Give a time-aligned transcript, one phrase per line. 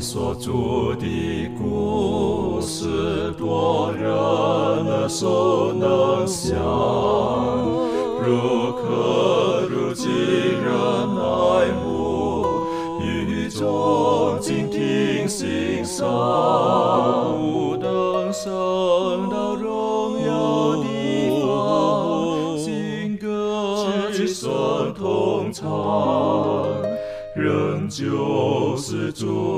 [0.00, 6.56] 所著的故事，多人耳熟能详，
[8.22, 10.72] 如可如今人
[11.16, 12.46] 爱慕，
[13.02, 16.06] 与众静听欣赏，
[17.36, 20.86] 不等升到荣耀的
[21.42, 23.76] 方，新歌
[24.12, 25.66] 齐声同唱。
[27.34, 29.57] 仍旧是主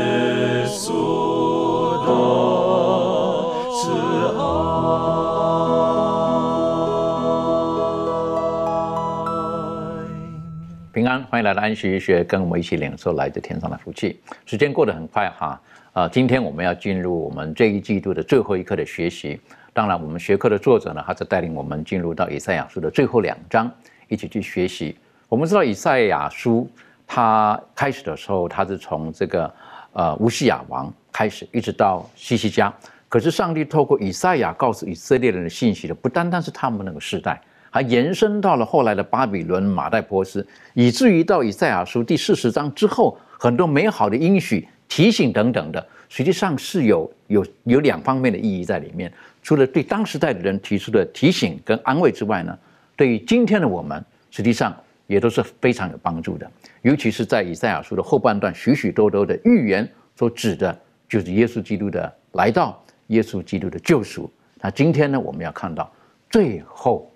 [11.41, 14.19] 来到安息医学，跟我们一起领受来自天上的福气。
[14.45, 15.61] 时间过得很快哈，
[15.93, 19.39] 啊、今天我们要进入我们这一季度的最后一课的学习。
[19.73, 23.71] 当然，我们学科的作者呢，他在带领我们进入到以赛亚书的最后两章，
[24.07, 24.95] 一起去学习。
[25.29, 26.69] 我们知道以赛亚书，
[27.07, 29.53] 它开始的时候，它是从这个
[29.93, 32.73] 呃乌西亚王开始，一直到西西家。
[33.07, 49.11] 可是上帝透过以赛亚告诉以色列人的信息的，不单单是他们那个时代，还延伸到了后来的巴比伦、马代波斯，以至于到以赛亚书第四十章之后，很多美好的应许、提醒等等的，实际上是有有有两方面的意义在里面。
[49.41, 52.55] 除了对当时代的人提出的提醒跟安慰之外呢，
[52.95, 54.75] 对于今天的我们，实际上
[55.07, 56.51] 也都是非常有帮助的。
[56.81, 60.77] 尤其是在以赛亚书的后半段，许许多多的预言所指的，
[61.09, 64.29] 就是耶稣基督的来到，耶稣基督的救赎。
[64.59, 65.91] 那今天呢，我们要看到
[66.29, 67.10] 最后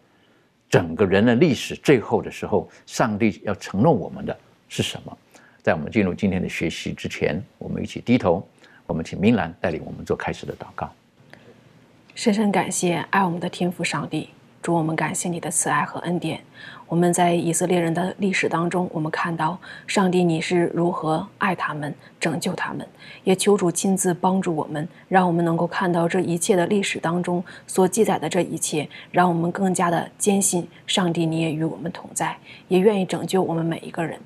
[0.75, 4.37] 整个人的历史最后的时候，上帝要承诺我们的
[4.67, 5.17] 是什么？
[5.63, 8.45] 在我们进入今天的学习之前，我们一起低头，
[8.85, 10.91] 我们请明兰带领我们做开始的祷告。
[12.13, 14.31] 深深感谢爱我们的天父上帝，
[14.65, 16.41] 主我们感谢你的慈爱和恩典。
[16.87, 19.55] 我们在以色列人的历史当中，我们看到
[19.85, 22.83] 上帝你是如何爱他们、拯救他们，
[23.23, 32.35] 也求主亲自帮助我们，让我们能够看到这一切的历史当中所记载的这一切，让我们更加的坚信上帝你也与我们同在，
[32.67, 34.17] 也愿意拯救我们每一个人。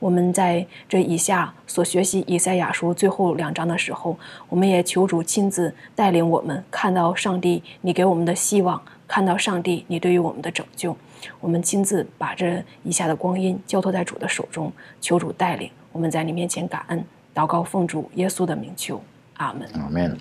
[0.00, 4.16] 我们在这以下所学习以赛亚书最后两章的时候，
[4.48, 10.96] 我们也求主亲自带领我们看到上帝你给我们的希望，看到上帝你对于我们的拯救。
[11.40, 17.04] 我们亲自把这一下的光阴交托在主的手中，求主带领我们在你面前感恩，
[17.34, 19.02] 祷告奉主耶稣的名求，
[19.34, 19.68] 阿门。
[19.74, 20.18] 阿门。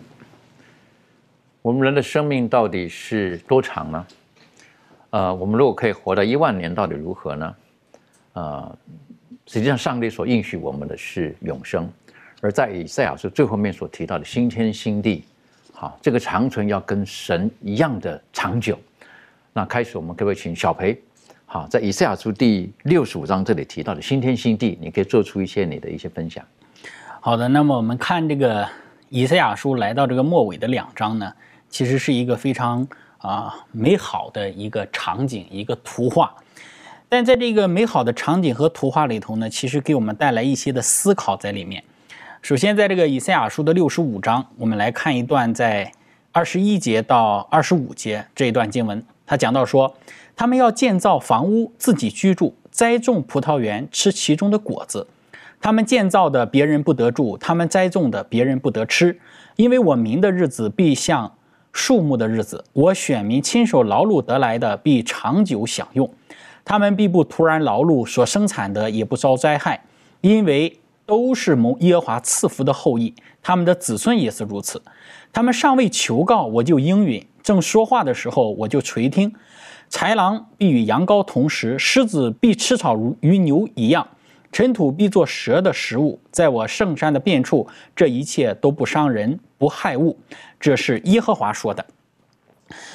[1.61, 4.07] 我们人的生命到底是多长呢？
[5.09, 7.55] 呃，我们如果可以活到一万年，到底如何呢？
[8.33, 8.77] 呃，
[9.45, 11.91] 实际上上帝所应许我们的是永生，
[12.41, 15.23] 而在以赛亚书最后面所提到的新天新地，
[15.83, 18.79] 好，这个长存要跟神一样的长久。
[19.51, 20.97] 那开始，我们可不可以请小培？
[21.45, 26.41] 好，在以赛亚书第六十五章这里提到的新天新地，你可以做出一些你的一些分享。
[27.19, 28.65] 好的，那么我们看这个
[29.09, 31.33] 以赛亚书来到这个末尾的两章呢，
[31.67, 36.33] 其实是一个非常啊、美好的一个场景，一个图画。
[37.09, 41.83] 但在这个美好的场景和图画里头呢，其实给我们带来一些的思考在里面。
[42.43, 45.89] 首先，在这个以赛亚书的六十五章，我们来看一段在
[46.33, 49.95] 二十一节到二十五节这一段经文，他讲到说，
[50.35, 55.07] 他们要建造房屋自己居住，栽种葡萄园吃其中的果子。
[55.61, 59.17] 他们建造的别人不得住，他们栽种的别人不得吃，
[59.55, 61.33] 因为我民的日子必像
[61.71, 66.13] 树木的日子，我选民亲手劳碌得来的必长久享用。
[66.65, 69.85] 他们必不突然劳碌，所生产的也不遭灾害，
[70.19, 74.81] 因为都是蒙耶和华赐福的后裔，他们的子孙也是如此。
[75.31, 79.33] 他们尚未求告，我就应允；正说话的时候，我就垂听。
[79.89, 84.07] 豺狼必与羊羔同食，狮子必吃草如与牛一样，
[84.51, 86.19] 尘土必作蛇的食物。
[86.31, 90.17] 在我圣山的遍处，这一切都不伤人，不害物。
[90.59, 91.85] 这是耶和华说的。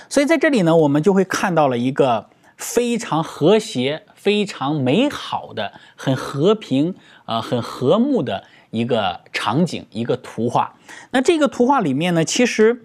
[0.08, 6.94] 所以在这里呢，我们就会看到了一个非常和谐、非常美好的、很和平、
[7.24, 10.74] 呃，很和睦的一个场景、一个图画。
[11.12, 12.82] 那这个图画里面呢，其实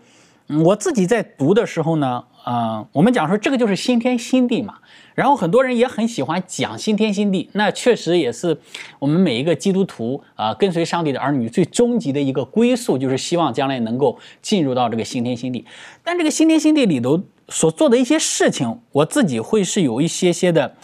[0.63, 4.75] 我自己在读的时候呢，呃，我们讲说这个就是新天新地嘛。
[5.15, 8.57] 然后很多人也很喜欢讲新天新地，那确实也是
[8.97, 15.65] 我们每一个基督徒啊、跟随上帝的儿女最终极的一个归宿，就是希望将来能够进入到这个新天新地。
[16.03, 20.75] 但这个新天新地里头所做的一些事情，我自己会是有一些些的、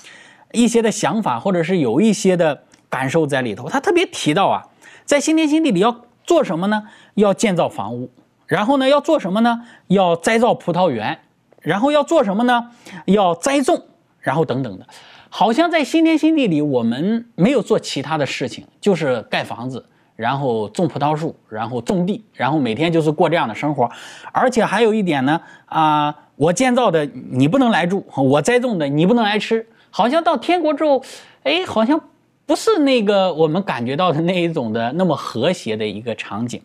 [0.51, 3.69] 一些的想法，或者是有一些的感受在里头。
[3.69, 4.63] 他特别提到啊，
[5.06, 6.84] 在新天新地里要做什么呢？
[7.16, 8.10] 要建造房屋，
[8.48, 9.62] 然后呢，要做什么呢？
[9.88, 11.19] 要栽造葡萄园，
[11.62, 12.72] 然后要做什么呢？
[13.06, 13.86] 要栽种，
[14.19, 14.88] 然后等等的。
[15.30, 19.86] 好像在新天新地里，我们没有做其他的事情，就是盖房子。
[20.16, 23.90] 然后种葡萄树，然后种地，然后每天就是过这样的生活，
[24.34, 31.04] 而且还有一点呢，啊，我建造的你不能来住，我栽种的你不能来吃，好像到天国之后，
[31.44, 32.00] 哎，好像
[32.46, 36.62] 不是那个我们感觉到的那一种的那么和谐的一个场景。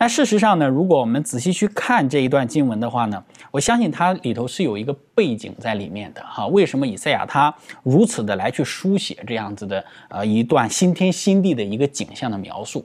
[0.00, 3.20] 那事实上呢，如果我们仔细去看这一段经文的话呢，
[3.50, 6.46] 我相信它里头是有一个背景在里面的哈。
[6.46, 12.84] 为什么以赛亚他如此的来去书写这样子的呃一段新天新地的一个景象的描述？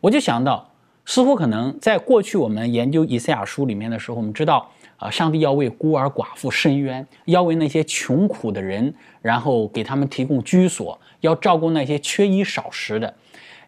[0.00, 0.68] 我就想到，
[1.04, 8.92] 似乎可能在过去我们研究以赛亚书里面的时候，我们知道啊，上帝要为孤儿寡妇伸冤，要为那些穷苦的人，
[9.22, 13.14] 然后给他们提供居所，要照顾那些缺衣少食的。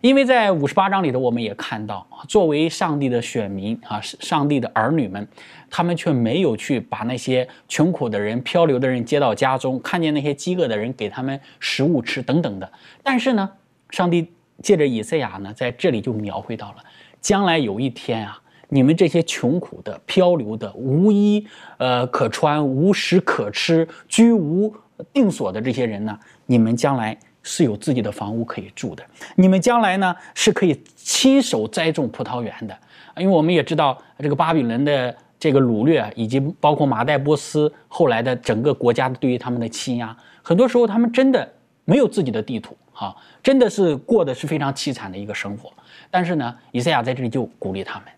[0.00, 5.29] 因为在五十八章里头，我们也看到，作为上帝的选民啊，上帝的儿女们，
[5.69, 12.73] 他们却没有去把那些穷苦的人、漂流的人接到家中，看见那些饥饿的人，给他们食物吃等等的。
[13.03, 13.50] 但是呢，
[13.91, 14.26] 上帝
[14.62, 16.76] 借着以赛亚呢，在这里就描绘到了，
[17.21, 21.46] 将来有一天啊，你们这些穷苦的、漂流的、无衣
[21.76, 24.75] 呃可穿、无食可吃、居无
[25.12, 27.19] 定所的这些人呢，你们将来。
[27.43, 29.02] 是有自己的房屋可以住的，
[29.34, 32.78] 你们将来呢是可以亲手栽种葡萄园的，
[33.17, 41.50] 因为我们也知道这个巴比伦的这个掳掠，以及包括马代波斯后来的整个国家对于他们的欺压，很多时候他们真的
[41.87, 45.73] 没有自己的地图，哈，真的是过的是非常凄惨的一个生活。
[46.11, 48.08] 但是呢，以赛亚在这里就鼓励他们，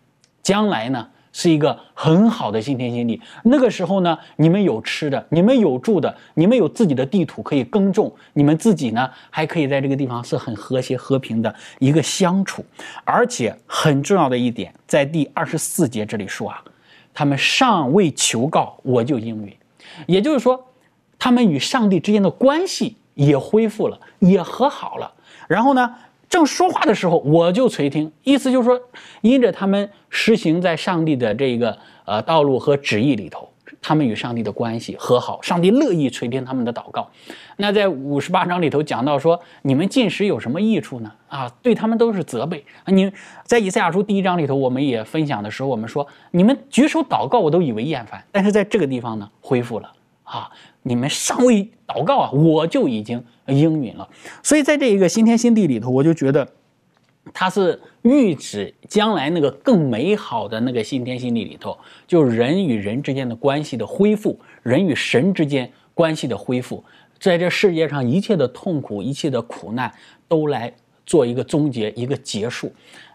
[0.43, 1.09] 将来呢。
[1.35, 3.19] 是一个很好的新天新地。
[3.45, 12.63] 那个时候呢，你们有吃的，你们有住的，你们有自己的地土可以耕种，你们自己呢还可以在这个地方是很和谐和平的一个相处。
[13.03, 16.63] 而且很重要的一点，在第二十四节这里说啊，
[17.15, 19.57] 他们尚未求告，我就应允。
[20.05, 20.63] 也就是说，
[21.19, 25.11] 他们与上帝之间的关系也恢复了，也和好了。
[25.49, 25.95] 然后呢？
[26.33, 28.81] 正说话的时候，我就垂听，意思就是说，
[29.21, 31.77] 因着他们实行在上帝的这个
[32.07, 33.51] 呃道路和旨意里头，
[33.83, 37.07] 他们与上帝的关系和好，上帝乐意垂听他们的祷告。
[37.59, 41.13] 那在五十八章里头讲到说，你们进食有什么益处呢？
[41.29, 42.65] 啊，对他们都是责备。
[42.87, 43.13] 你
[43.45, 49.93] 在以赛亚书第一章里头，我们也分享的时候，我们说你们举手祷告，我都以为厌烦，但是在这个地方呢，恢复了
[50.25, 50.51] 啊。
[50.85, 54.09] 你们尚未祷告啊，我就已经应允了。
[54.43, 56.49] 所以在这一个新天新地里头，我就觉得，
[57.33, 66.83] 它是预指将来那个更美好的那个新天新地里头，就人与人之间的关系的恢复，人与神之间关系的恢复，
[67.21, 69.93] 在这世界上一切的痛苦、一切的苦难
[70.27, 70.73] 都来
[71.07, 72.73] 做一个终结、一个结束。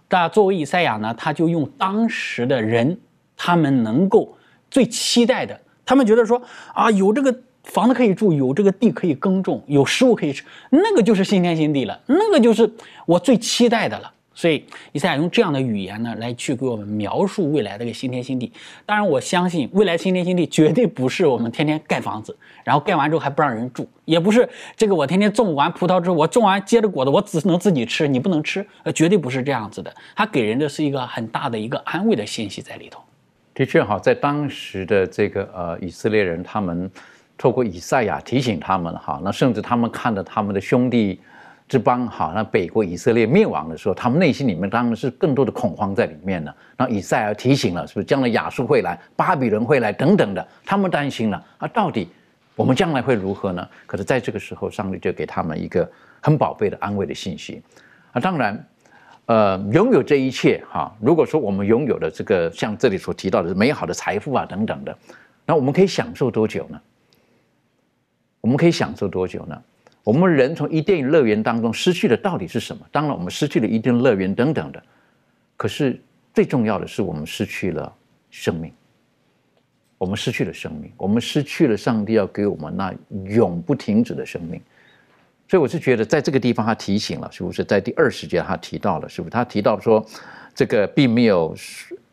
[0.07, 2.97] 但作为以赛亚呢，他就用当时的人
[3.35, 4.37] 他们能够
[4.71, 6.41] 最期待的，他们觉得说
[6.73, 7.41] 啊，有这个。
[7.67, 12.69] 房子可以住，有这个地可以耕种，有食物可以吃，那个就是新天新地了，那个就是
[13.05, 14.11] 我最期待的了。
[14.33, 18.53] 所以以赛亚用这样的语言呢，来去给我们描述未来的个新天新地。
[18.85, 29.91] 当然，我相信未来新天新地绝对不是我们天天盖房子，然后盖完之后还不让人住，也不是这个我天天种完葡萄之后，我种完结着果子，我只能自己吃，你不能吃，呃，绝对不是这样子的。
[30.15, 33.01] 它给人的是一个很大的一个安慰的信息在里头。
[33.55, 36.89] 的确哈，在当时的这个呃以色列人，他们。
[37.37, 41.19] 透过以赛亚提醒他们哈，那甚至他们看到他们的兄弟
[41.67, 46.55] 之邦哈，那北国以色列灭亡的时候，他们内心里面当然是更多的恐慌在里面了。
[46.77, 52.09] 那以赛亚提醒了，是不是将来亚述会来，巴比伦会来等等的，他们担心了啊，到底
[52.55, 53.67] 我们将来会如何呢？
[53.85, 55.87] 可是在这个时候，上帝就给他们一个
[56.21, 57.61] 很宝贝的安慰的信息
[58.13, 58.19] 啊。
[58.19, 58.67] 当然，
[59.25, 64.97] 呃，拥有这一切哈，如果说我们拥有的这个像这里所提到的美好的财富啊等等的，
[65.45, 66.81] 那我们可以享受多久呢？
[68.47, 69.61] 我们可以享受多久呢？
[70.05, 72.81] 我们人从伊甸乐园当中失去的到底是什么？
[72.93, 74.81] 当然，我们失去了伊甸乐园等等的。
[75.57, 76.01] 可是
[76.33, 77.93] 最重要的是，我们失去了
[78.31, 78.71] 生命。
[79.97, 82.93] 我们失去了生命，我们失去了上帝要给我们那
[83.25, 84.61] 永不停止的生命。
[85.49, 90.05] 所以，我是觉得在这个地方，他提醒了，是不是在第二十节他提到了，是不是他提到说，
[90.55, 91.53] 这个并没有。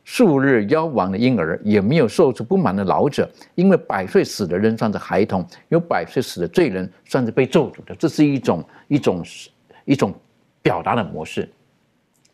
[0.05, 7.95] 数日夭亡的婴儿，也没有受出不满的老者，因为百岁死的人算是孩童，有百岁死的罪人算是被咒诅的。
[7.95, 9.25] 这是一种一种
[9.87, 10.15] 一种
[10.63, 11.49] 表达的模式。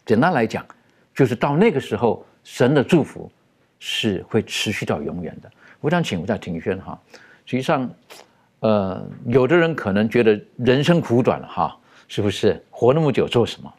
[0.04, 0.66] 简单来讲，
[1.14, 3.30] 就是到那个时候，神的祝福
[3.78, 5.48] 是会持续到永远的，
[5.80, 7.00] 我想请问一下庭轩哈，
[7.46, 7.88] 实际上，
[8.58, 12.60] 呃，有的人可能觉得人生苦短哈，是不是？
[12.68, 13.72] 活那么久做什么？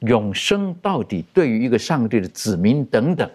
[0.00, 3.28] 永生到底对于一个上帝的子民等等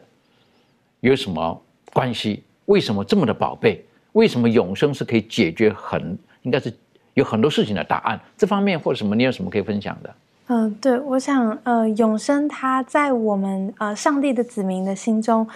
[0.99, 1.61] 有什么
[1.93, 2.43] 关系？
[2.65, 3.83] 为什么这么的宝贝？
[4.13, 6.73] 为什么永生是可以解决很应该是
[7.13, 8.19] 有很多事情的答案？
[8.37, 10.15] 这方面或者什么，你有什么可以分享的？
[10.47, 15.47] 嗯，对，我想，呃，永生它在我们呃上帝的子民的心中，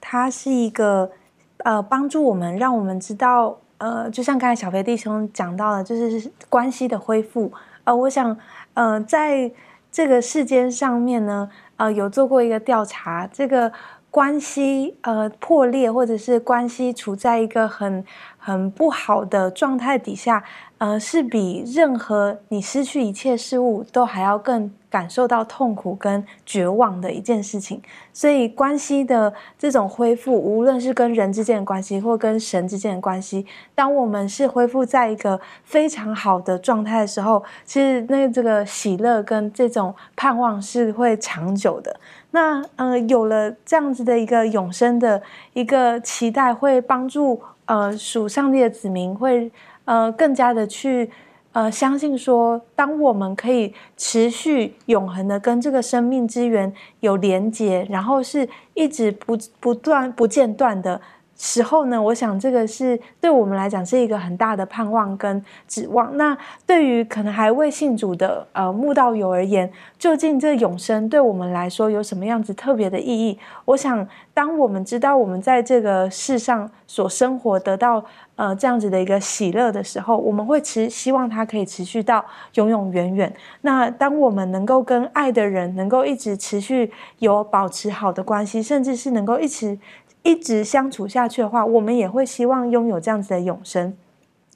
[0.00, 1.10] 它是一个
[1.58, 7.50] 呃帮助我们，让我们知道，呃，就像刚才小飞弟兄讲到的，就是关系的恢复。
[7.84, 8.36] 呃，我想，
[8.74, 9.50] 呃，在
[9.94, 13.72] 这个世间上面呢，呃，有做过一个调查，这个
[14.10, 18.04] 关系呃破裂，或者是关系处在一个很
[18.44, 20.44] 很不好的状态底下。
[20.78, 27.80] 呃，是比任何你失去一切事物都还要更感受到痛苦跟绝望的一件事情。
[28.12, 41.98] 所以，关系的这种恢复，无论是跟人之间的关系，或跟神之间的关系，当我们是恢复在一个非常好的状态的时候，其实那这个喜乐跟这种盼望是会长久的。
[42.32, 45.22] 那呃，有了这样子的一个永生的
[45.54, 49.50] 一个期待，会帮助呃属上帝的子民会。
[49.86, 51.10] 呃，更加的去
[51.52, 60.98] 呃相信说，当我们可以持续永恒的跟这个生命之源有连接，然后是一直不不断不间断的。
[61.36, 66.16] 时候呢，我想这个是对我们来讲是一个很大的盼望跟指望。
[66.16, 73.38] 那对于可能还未信主的呃慕道友而言，究竟这永生对我们来说有什么样子特别的意义？
[73.64, 78.04] 我想，当我们知道我们在这个世上所生活得到
[78.36, 82.24] 呃这样子的一个喜乐的时候，我们会持希望它可以持续到
[82.54, 83.34] 永永远远。
[83.62, 89.76] 那当我们能够跟爱的人能够一直持续有保持好的关系，甚至是能够一直。
[90.24, 93.94] 一直相处下去的话，我们也会希望拥有这样子的永生。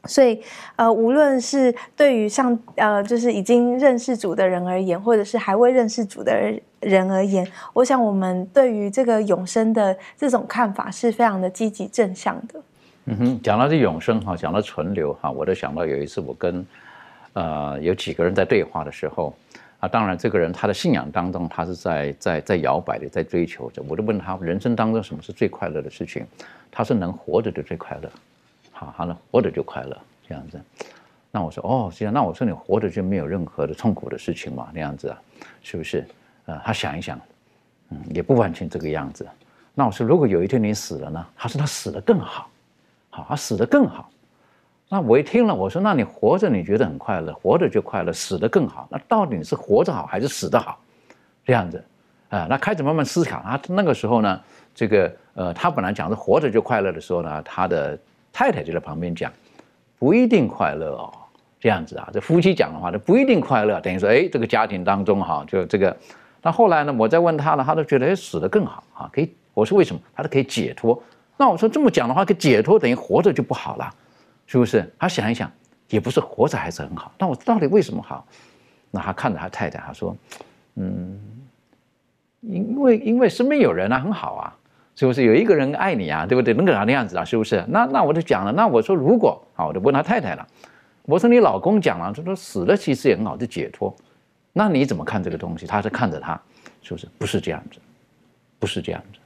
[0.05, 0.41] 所以，
[0.77, 6.33] 呃，无论是对于上呃，就是已经认识主的人而言，或者是还未认识主的
[6.81, 12.61] 人而言，我想我们对于这个永生的这种看法是非常的积极正向的。
[13.05, 16.65] 嗯哼，讲到这永生哈，讲到存留哈，我都想到有一次我跟
[17.35, 19.35] 呃有几个人在对话的时候。
[19.81, 23.81] 啊，当然，这个人他的信仰当中，他是在在在摇摆的，在追求着。
[23.89, 26.27] 我就问他，人生当中什么是最快乐的事情？
[26.71, 28.11] 他说能活着就最快乐。
[28.73, 29.97] 好，好了，活着就快乐
[30.29, 30.61] 这样子。
[31.31, 34.69] 那我说，哦，这样，那我说你活着就没有任何的痛苦的事情嘛？
[34.75, 35.23] 那样子啊，
[35.63, 36.05] 是不是？
[36.47, 37.21] 呃，他想一想，
[37.91, 39.25] 嗯，也不完全这个样子。
[39.75, 41.27] 那我说，如果有一天你死了呢？
[41.37, 42.51] 他说他死的更好，
[43.11, 44.11] 好，他死的更好。
[44.91, 48.89] 那我一听了，我说：“那你活着你觉得很快乐，活着就快乐，死的更好。
[48.91, 50.79] 那到底是活着好还是死的好？
[51.45, 51.85] 这样子，
[52.31, 53.43] 啊，那开始慢慢思考。
[53.45, 54.41] 他那个时候呢，
[54.75, 57.99] 这个呃，他本来讲是活着就快乐的时候呢，他的
[58.33, 59.31] 太太就在旁边讲，
[59.99, 61.13] 不一定快乐哦。
[61.61, 63.79] 这样子啊，这夫妻讲的话，这不一定快乐。
[63.83, 65.95] 等于说，哎，这个家庭当中哈，就这个。
[66.41, 69.31] 那后来呢，我再问他呢，他都觉得哎，死的更好啊，可以。
[69.53, 70.01] 我说为什么？
[70.15, 70.99] 他都可以解脱。
[71.37, 73.93] 那我说这么讲的话，可解脱等于活着就不好了。”
[74.49, 74.91] 是不是？
[74.99, 75.49] 他想一想，
[75.91, 77.13] 也不是活着还是很好。
[77.19, 78.27] 那我到底为什么好？
[78.91, 80.17] 那他看着他太太，他说
[80.77, 81.21] ：“嗯，
[82.41, 84.57] 因为因为身边有人啊，很好啊，
[84.97, 85.25] 是不是？
[85.25, 86.55] 有一个人爱你啊，对不对？
[86.55, 87.23] 能个啥的样子啊？
[87.23, 87.63] 是不是？
[87.69, 88.51] 那那我就讲了。
[88.51, 90.47] 那我说如果好，我就问他太太了。
[91.03, 93.95] 我说你老公讲了，他说死了其实也很好，就解脱。
[94.55, 95.67] 那你怎么看这个东西？
[95.67, 96.41] 他是看着他，
[96.81, 97.07] 是不是？
[97.19, 97.79] 不是这样子，
[98.59, 99.21] 不是这样子。”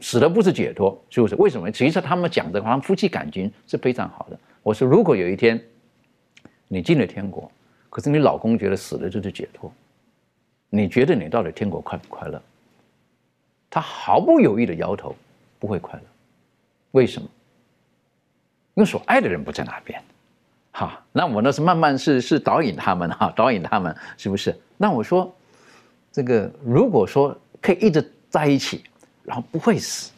[0.00, 1.36] 死的不是解脱，是不是？
[1.36, 1.70] 为什么？
[1.70, 4.38] 其实他们讲的，好像夫妻感情是非常好的。
[4.62, 5.62] 我说，如果有一天
[6.66, 7.48] 你进了天国，
[7.88, 9.72] 可是你老公觉得死了就是解脱，
[10.70, 12.42] 你觉得你到底天国快不快乐？
[13.70, 15.14] 他毫不犹豫的摇头，
[15.60, 16.04] 不会快乐。
[16.90, 17.28] 为什么？
[18.74, 20.02] 因为所爱的人不在那边。
[20.72, 24.52] 哈，那我那是慢慢是是导引他们哈，导引他们是不是？
[24.76, 25.32] 那我说，
[26.10, 28.82] 这个如果说可以一直在一起。
[29.26, 30.12] 然后不会死，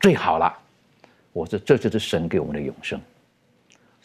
[0.00, 0.52] 最好了。
[1.32, 3.00] 我说这就是神给我们的永生。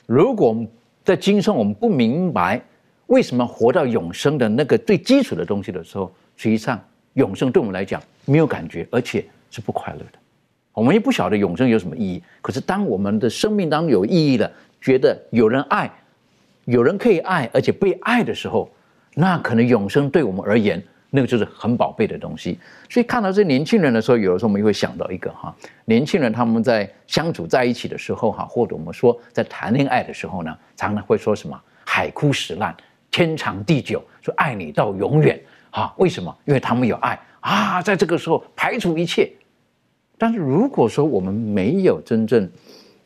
[0.06, 0.68] 如果我们
[1.04, 2.62] 在今生我们不明白
[3.08, 6.80] 为什么活到永生的那个最基础的东西的时候，实际上
[7.14, 10.20] 永生对我们来讲没有感觉，而且是不快乐的。
[10.74, 12.22] 我们也不晓得永生有什么意义。
[12.42, 15.92] 可是当我们的生命当中有意义了，觉得有人爱，
[16.66, 18.72] 有人可以爱，而且被爱的时候，
[19.16, 20.82] 那可能永生对我们而言。
[21.12, 32.76] 那个就是很宝贝的东西，所以看到这年轻人的时候，有的时候我们会想到一个哈，年轻人他们在相处在一起的时候哈，或者我们说在谈恋爱的时候呢，常常会说什么海枯石烂、
[33.10, 35.94] 天长地久，说爱你到永远哈。
[35.98, 36.36] 为什么？
[36.46, 39.32] 因为他们有爱啊，在这个时候排除一切，
[40.18, 42.48] 但是如果说我们没有真正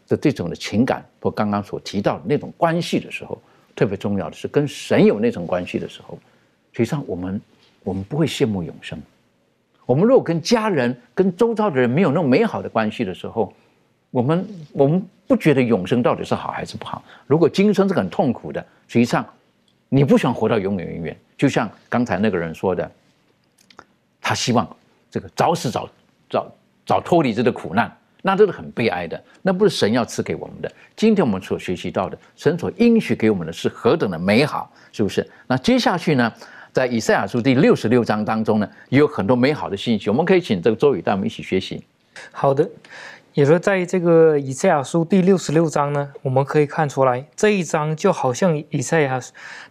[0.10, 3.42] 的这种的情感，或刚刚所提到的那种关系的时候，
[3.76, 6.20] 特别重要的是跟神有那种关系的时候，
[6.74, 7.40] 实际上我们
[7.84, 9.00] 我们不会羡慕永生。
[9.86, 13.54] 我们如果跟家人、跟周遭的人没有那种美好的关系的时候，
[14.12, 17.04] 我们我们不觉得永生到底是好还是不好。
[17.28, 19.26] 如果今生是很痛苦的，实际上
[19.90, 21.18] 你不想活到永远永远远。
[21.38, 22.90] 就像刚才那个人说的，
[24.22, 24.66] 他希望
[25.12, 25.90] 这个早死早
[26.30, 26.50] 早
[26.86, 29.22] 早脱离这个苦难，那这是很悲哀的。
[29.42, 30.72] 那不是神要赐给我们的。
[30.96, 35.30] 今天我们所学习到的，神所应许给我们的是何等的美好，是不是？
[35.46, 36.32] 那接下去呢？
[36.74, 41.84] 在以赛亚书第六十六章当中呢，也有很多美好的信息，我们可以请这个周宇带我们一起学习。
[42.32, 42.68] 好的，
[43.36, 49.22] 也说在这个以赛亚书第六十六章呢，我们可以看出来，这一章就好像以赛亚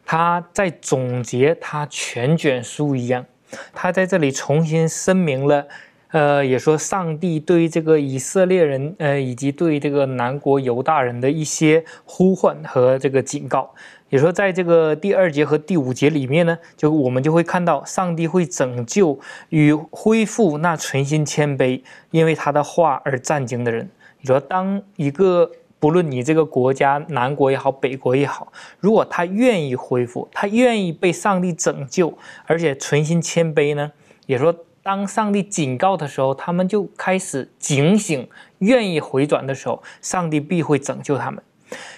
[0.06, 3.26] 他在总结他全卷书一样，
[3.74, 5.66] 他在这里重新声明了，
[6.12, 13.74] 呃，也说上帝对这个以色列人，呃，以及对这个南国犹大人的一些呼唤和这个警告。
[14.12, 23.88] 也说，在这个第二节和第五节里面呢，就我们就会看到，上帝会拯救与恢复那存心谦卑，因为他的话而战惊的人。
[24.20, 25.50] 你说，当一个
[25.80, 32.12] 不论你这个国家南国也好，北国也好，如果他愿意恢复，他愿意被上帝拯救，
[32.44, 33.92] 而且存心谦卑呢，
[34.26, 38.28] 也说，当上帝警告的时候，他们就开始警醒，
[38.58, 41.42] 愿意回转的时候，上帝必会拯救他们。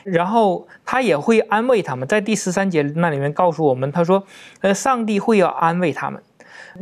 [0.02, 4.24] 然后他也会安慰他们，在第十三节那里面告诉我们，他说
[4.62, 6.22] ：“呃，上帝会要安慰他们。”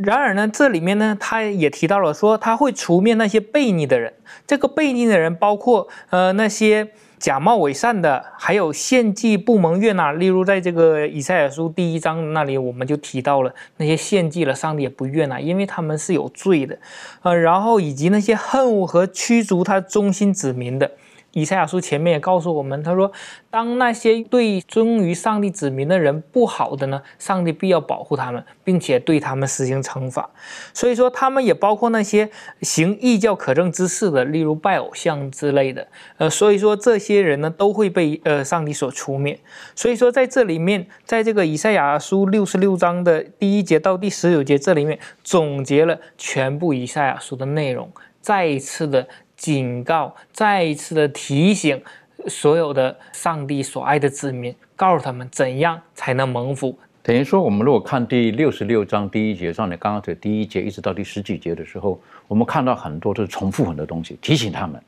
[0.03, 4.13] 然而呢，这里面呢，他也提到了说，他会除灭那些悖逆的人。
[4.47, 10.11] 这个悖逆的人包括呃那些假冒伪善的，还有献祭不蒙悦纳。
[10.11, 16.79] 例如，在这个以赛亚书第一章那里，我们就提到了那些献祭了，上帝也不悦纳，因为他们是有罪的。
[17.21, 20.89] 呃，然后以及那些恨恶和驱逐他忠心子民的。
[21.33, 23.11] 以赛亚书前面也告诉我们，他说，
[23.49, 30.29] 当那些对忠于上帝子民的人不好的呢，上帝必要保护他们，并且对他们实行惩罚。
[30.73, 32.29] 所以说，他们也包括那些
[32.61, 35.87] 行异教可证之事的，例如拜偶像之类的。
[36.17, 39.39] 呃，所以说这些人呢，都会被呃上帝所除灭。
[39.75, 47.91] 所以说，在这里面，在这个以赛亚书六十六章的第一节到第十九节这里面，总结了全部以赛亚书的内容，
[48.21, 49.07] 再一次的。
[49.43, 51.81] 警告，再一次的提醒
[52.27, 56.73] 所有的上帝所爱的子民，告诉他们怎样才能蒙福。
[57.01, 64.81] 等于说，我们如果看第六十六章第一节上你刚刚这第一节，一直到第十几节的时候，我们看到很多都是重复很多东西，提醒他们，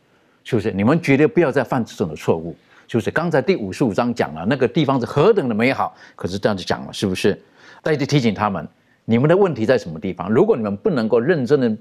[0.45, 0.71] 是不是？
[0.71, 2.55] 你们绝对不要再犯这种的错误。
[2.87, 7.37] 就是刚才第五十五章讲了那个地方是何等的美好，可是这样子讲了，是不是？
[7.83, 8.65] 再去提醒他们，
[9.03, 10.31] 你们的问题在什么地方？
[10.31, 11.77] 如果你们不能够认真的、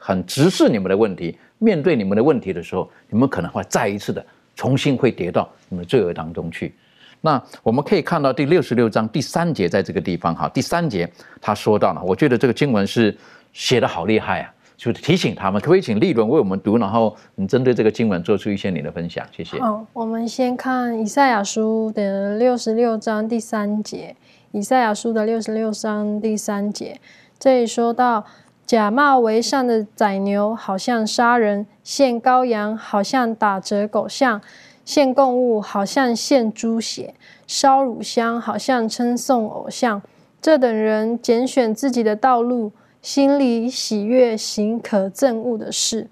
[0.00, 1.38] 很直视你们的问题。
[1.58, 4.24] 面对你们的问题的时候，你们可能会再一次的
[4.56, 6.74] 重新会跌到你们罪恶当中去。
[7.20, 11.06] 那我们可以看到第六十六章第三节，在这个地方哈，第三节
[11.38, 13.14] 他说到了，我觉得这个经文是
[13.52, 19.60] 写的好厉害啊，就是提醒他们，可不可以请立伦为我们读，然后你针对这个经文做出一些你的分享，谢谢。
[19.60, 24.16] 好，我们先看以赛亚书的六十六章第三节，
[24.52, 26.98] 以赛亚书的六十六章第三节，
[27.38, 28.24] 这里说到。
[28.70, 34.40] 假冒为善的宰牛，好像杀人；献羔羊，好像打折狗像；
[34.84, 37.14] 献供物，好像献猪血；
[37.48, 40.00] 烧乳香，好像称颂偶像。
[40.40, 42.70] 这等人拣选自己的道路，
[43.02, 46.06] 心里喜悦行可憎恶的事。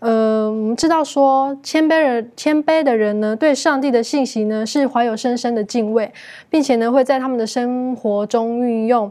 [0.00, 6.12] 呃，我们知道说，谦卑人谦卑的人呢，对上帝的信息呢，是怀有深深的敬畏，
[6.50, 9.10] 并且呢，会在他们的生活中运用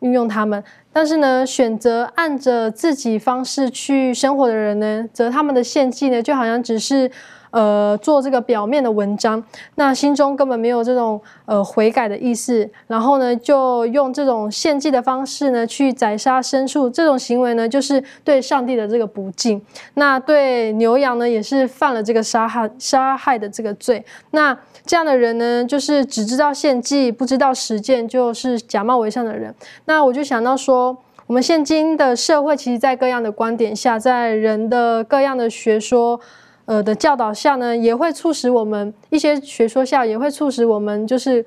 [0.00, 0.62] 运用他们。
[0.92, 7.10] 但是呢，选择按着自己方式去生活的人呢，则他们的献祭呢，就好像只是。
[7.50, 9.42] 呃，做这个表面的文章，
[9.76, 12.68] 那心中根本没有这种呃悔改的意思。
[12.86, 16.90] 然后呢，就用这种献祭的方式呢，去宰杀牲畜。
[16.90, 19.60] 这种行为呢，就是对上帝的这个不敬。
[19.94, 24.04] 那对牛羊呢，也是犯了这个杀害杀害的这个罪。
[24.32, 29.54] 那这样的人呢，就是只知道献祭，不知道实践，就是假冒为善的人。
[29.86, 36.20] 那我就想到说，我们现今的社会，其实在各样的观点下，在人的各样的学说。
[36.68, 41.42] 呃的教导下呢，也会促使我们一些学说下，也会促使我们就是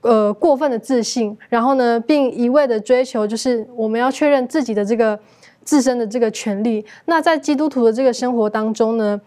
[0.00, 5.16] 呃过分的自信，然后呢，并一味的追求，就是我们要确认自己的这个
[5.62, 6.84] 自身的这个权利。
[7.04, 9.20] 那在基督徒的这个生活当中呢，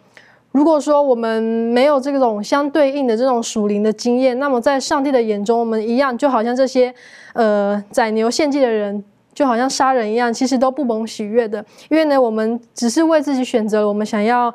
[0.52, 6.94] 如果说我们没有这种相对应的这种属灵的经验，那么在上帝的眼中，我们一样就好像这些
[7.34, 9.02] 呃宰牛献祭的人。
[9.36, 11.58] 就好像杀人一样，其实都不蒙喜悦的。
[11.90, 14.50] 因为呢，我们只是为自己选择了我们想要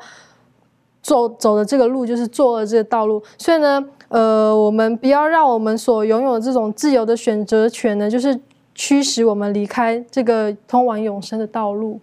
[1.01, 3.21] 走走的这个路，就是作恶这个道路。
[3.37, 8.39] 所以呢，呃，我们不要让我们所拥有的这种自由的选择权呢，就是
[8.75, 11.99] 驱使我们离开这个通往永生的道路。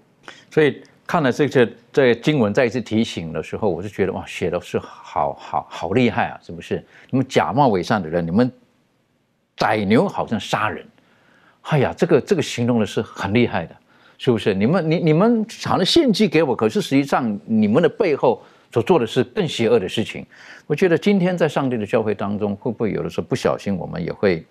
[0.51, 6.39] 所以看了这些这经文再一次提醒的时候，我就觉得哇，写的是好好好厉害啊！
[6.43, 6.85] 是不是？
[7.11, 8.51] 你们假冒伪善的人，你们
[9.57, 10.85] 宰牛好像杀人。
[11.63, 13.75] 哎呀，这个这个形容的是很厉害的，
[14.19, 14.55] 是不是？
[14.55, 20.25] 你们你你们藏了献祭给我，可是实际上你们的背后所做的是更邪恶的事情。
[20.67, 24.45] 我觉得今天在上帝的教会当中，会不会有的时候不小心，我们也会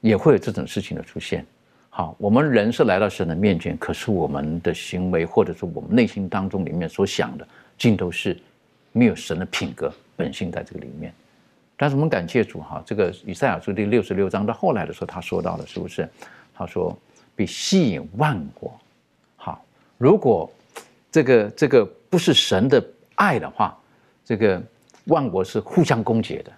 [0.00, 1.44] 也会有这种事情的出现？
[1.88, 8.38] 好，我们人是来到神的面前，可是我们的行为或者说我们内心当中里面所想的，尽都是
[8.92, 11.12] 没有神的品格本性在这个里面。
[11.76, 16.08] 但是我们感谢主哈，这个以赛亚书第六十六章到后来的时候，他说到了是不是？
[16.54, 16.96] 他说
[17.34, 18.78] 比吸引万国
[19.36, 19.64] 好。
[19.96, 20.50] 如果
[21.10, 22.84] 这个这个不是神的
[23.20, 23.76] 爱的话，
[24.24, 24.60] 这个
[25.04, 26.50] 万国是互相攻讦的。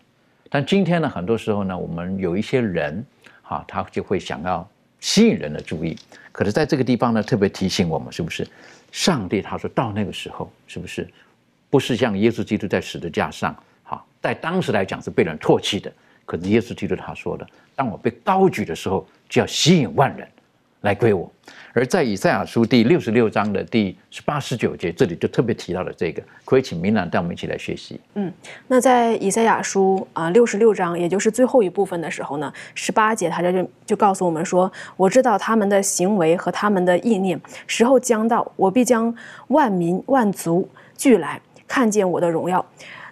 [0.48, 3.05] 但今天呢，很多时候呢，我们有一些人
[3.42, 4.66] 哈，他就会想要
[5.01, 5.98] 吸引人的注意。
[6.31, 8.46] 可是在这个地方呢，特别提醒我们，是不是？
[8.92, 11.09] 上帝他说到那个时候，是不是？
[11.68, 13.53] 不是像耶稣基督在十字架上。
[13.83, 15.92] 哈在当时来讲是被人唾弃的，
[16.25, 17.44] 可是耶稣基督他说的
[17.75, 20.29] ：“当我被高举的时候，就要吸引万人
[20.82, 21.30] 来归我。”
[21.74, 27.98] 而在以赛亚书第六十六章的第十八、十九节，这里就特别提到了这个，可以请明兰带我们一起来学习。
[28.14, 28.30] 嗯，
[28.68, 39.14] 那在以赛亚书啊六十六章，也就是最后一部分的时候呢，十八节他这就就告诉我们说：“我知道他们的行为和他们的意念，时候将到，我必将
[39.48, 40.68] 万民万族
[40.98, 42.64] 聚来，看见我的荣耀。”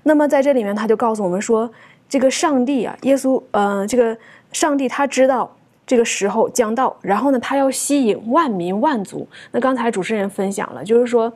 [0.05, 1.71] 那么在这里面，他就告诉我们说，
[2.09, 4.17] 这个上帝啊，耶稣，呃，这个
[4.53, 5.57] 上帝他知道
[5.91, 9.27] 这个时候将到，然后呢，他要吸引万民万族。
[9.51, 11.33] 那刚才主持人分享了，就是说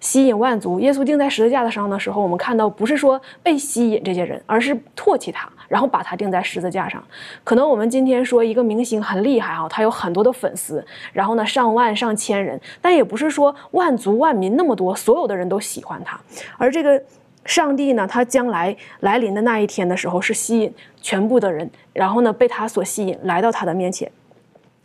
[0.00, 0.80] 吸引万族。
[0.80, 7.00] 耶稣钉在十字架的上的时候，我们看到不是说被吸引这些人，而是唾弃他，然后把他钉在十字架上。
[7.44, 16.20] 可能我们今天说一个明星很厉害啊，他有很多的粉丝，然后呢上万上千人，但也不是说万族万民那么多，所有的人都喜欢他，
[16.58, 17.00] 而这个。
[17.44, 24.10] 上帝呢，他将来来临的那一天的时候，是吸引全部的人，然后呢，被他所吸引来到他的面前。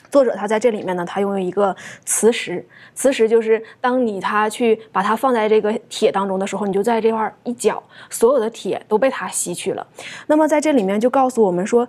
[0.09, 2.65] 作者他在这里面呢，他用一个磁石，
[2.95, 9.85] 磁石就是当你他去把它放在这个铁当中的时候，你就在这块一搅，所有的铁都被他吸去了。
[10.27, 11.87] 那么在这里面就告诉我们说，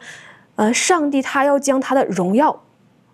[0.57, 2.64] 呃，上帝他要将他的荣耀。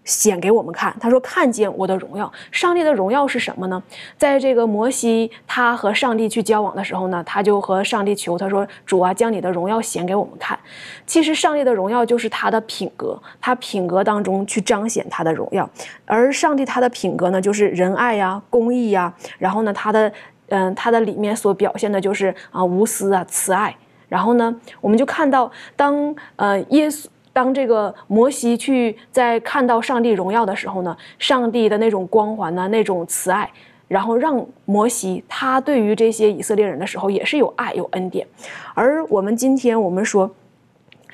[0.05, 2.31] 显给我们看，他说：“看见我的荣耀。
[2.51, 3.83] 上帝的荣耀是什么呢？
[4.19, 10.59] 在这个摩西他和上帝去交往的时候呢，他就和上帝求，他说：‘主啊，将你的荣耀显给我们看。’
[11.07, 15.69] 其实上帝的荣耀就是他的品格，他品格当中去彰显他的荣耀。
[16.05, 20.13] 而上帝他的品格呢，就是仁爱呀、公义呀，然后呢，他的
[20.49, 23.75] 嗯，他的里面所表现的就是啊无私啊、慈爱。
[24.07, 33.51] 然后呢，我们就看到当呃耶稣。”当这个摩西去在看到上帝荣耀的时候呢，上帝的那种光环呢，那种慈爱，
[33.89, 38.27] 然后让摩西他对于这些以色列人的时候也是有爱有恩典，
[38.73, 40.31] 而我们今天我们说。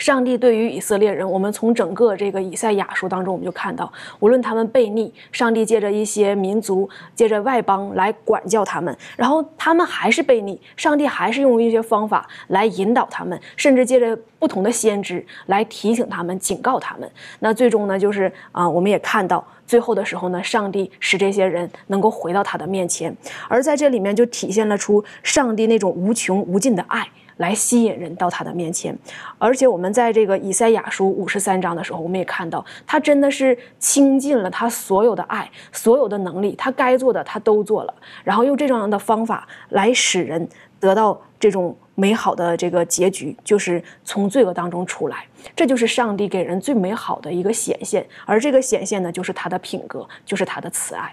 [0.01, 17.09] 上帝对于以色列人，我们从整个这个以赛亚书当中，我们就看到，无论他们悖逆，上帝借着一些民族，借着外邦来管教他们，然后他们还是悖逆，上帝还是用一些方法来引导他们，甚至借着不同的先知来提醒他们、警告他们。
[17.41, 23.15] 那最终呢，就是啊，我们也看到最后的时候呢，上帝使这些人能够回到他的面前，
[23.49, 27.07] 而在这里面就体现了出上帝那种无穷无尽的爱。
[27.41, 28.95] 来吸引人到他的面前，
[29.39, 40.47] 而且我们在这个以赛亚书五十三章的时候，我们也看到他真的是倾尽了他所有的爱、所有的能力，他该做的他都做了，然后用这种样的方法来使人
[40.79, 45.25] 得到这种美好的这个结局，就是从罪恶当中出来。
[45.57, 51.11] 这就是上帝给人最美好的一个显现，而这个显现呢，就是他的品格，就是他的慈爱。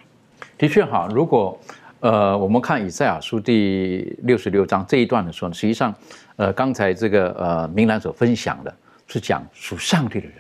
[0.58, 1.58] 的确哈，如果。
[2.00, 5.94] 呃，我们看以赛亚书第六十六章这一段的时候呢，实际上，
[6.36, 8.72] 呃，刚才这个呃明兰所分享的
[9.08, 10.36] 是讲属上帝的人。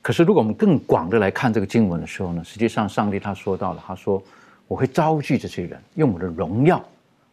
[0.00, 4.22] 可是，如果我们更广的来看这个经文的时候呢，实际上上帝他说到了，他说
[4.68, 6.80] 我会招聚这些人，用我的荣耀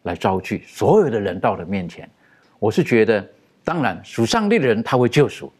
[0.02, 2.10] 来招聚所有的人到的面前。
[2.58, 3.24] 我是觉得，
[3.62, 5.52] 当然属上帝的人他会救赎，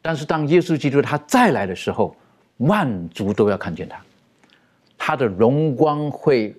[0.00, 2.14] 但是当耶稣基督他再来的时候，
[2.58, 4.00] 万族都要看见他，
[4.96, 6.54] 他的荣光会。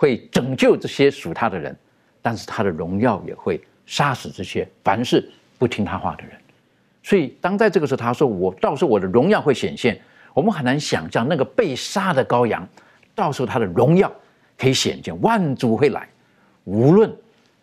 [0.00, 1.76] 会拯救这些属他的人，
[2.22, 6.32] 但是他的荣耀也会杀死这些凡是不听他话的人。
[7.02, 10.00] 所以，当在这个时候，他说：“我到时候我的荣耀会显现，
[10.32, 12.66] 我们很难想象那个被杀的羔羊，
[13.14, 14.10] 到时候他的荣耀
[14.56, 16.08] 可以显见，万族会来，
[16.64, 17.14] 无论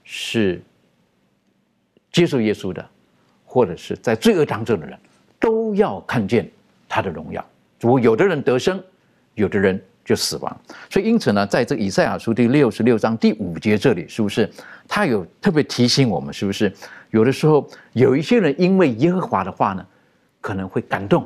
[0.04, 0.62] 是
[2.12, 2.88] 接受耶稣的，
[3.48, 4.96] 或者是在罪恶当中的人，
[5.40, 6.48] 都要看见
[6.88, 7.44] 他的荣耀。
[7.80, 8.80] 如果有的人得生，
[9.34, 10.58] 有的人就死亡。
[10.90, 14.50] 所以因此呢，在这以赛亚书第六十六章第五节这里，是不是
[14.88, 16.34] 他有特别提醒我们？
[16.34, 16.72] 是不是
[17.12, 19.86] 有的时候有一些人因为耶和华的话呢，
[20.40, 21.22] 可能会感动；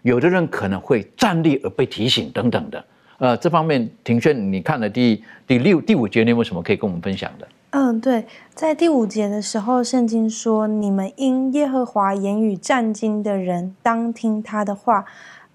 [0.00, 2.84] 有的人可能会站立而被提醒等等的。
[3.18, 7.46] 呃，这方面，庭轩，你看了第第六、第五节，你有没有什么可以跟我们分享的？
[7.70, 15.04] 嗯，对，在第五节的时候，圣经说：“你们因耶和华言语战惊的人，当听他的话。”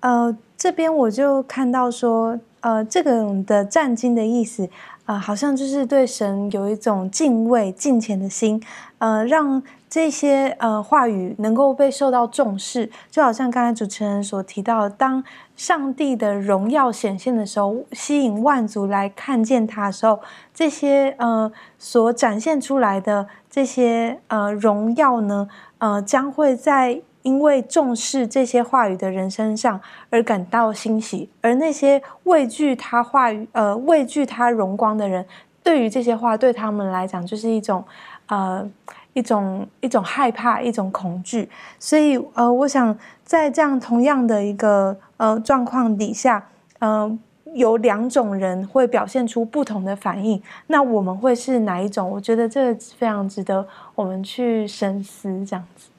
[0.01, 4.69] 呃，这边我就看到说，呃，这个的战惊的意思，
[5.06, 8.62] 啊，好像就是对神有一种敬畏、敬虔的心，
[8.98, 15.24] 呃，让这些呃话语能够被受到重视，就好像刚才主持人所提到，当
[15.56, 20.19] 上帝的荣耀显现的时候，吸引万族来看见他的时候，
[20.54, 27.02] 这些呃所展现出来的这些呃荣耀呢，呃，将会在。
[27.21, 29.79] 因为重视这些话语的人身上
[30.10, 35.25] 而感到欣喜，而那些畏惧他话语、呃畏惧他荣光的人，
[35.62, 37.84] 对于这些话对他们来讲就是一种，
[38.27, 38.65] 呃
[39.13, 41.49] 一种一种害怕、一种恐惧。
[41.77, 46.47] 所以，呃，我想在这样同样的一个呃状况底下，
[46.79, 47.19] 嗯，
[47.53, 50.41] 有两种人会表现出不同的反应。
[50.67, 52.10] 那我们会是哪一种？
[52.10, 55.27] 我觉得这非常值得我们去深思。
[55.45, 55.89] 这样子，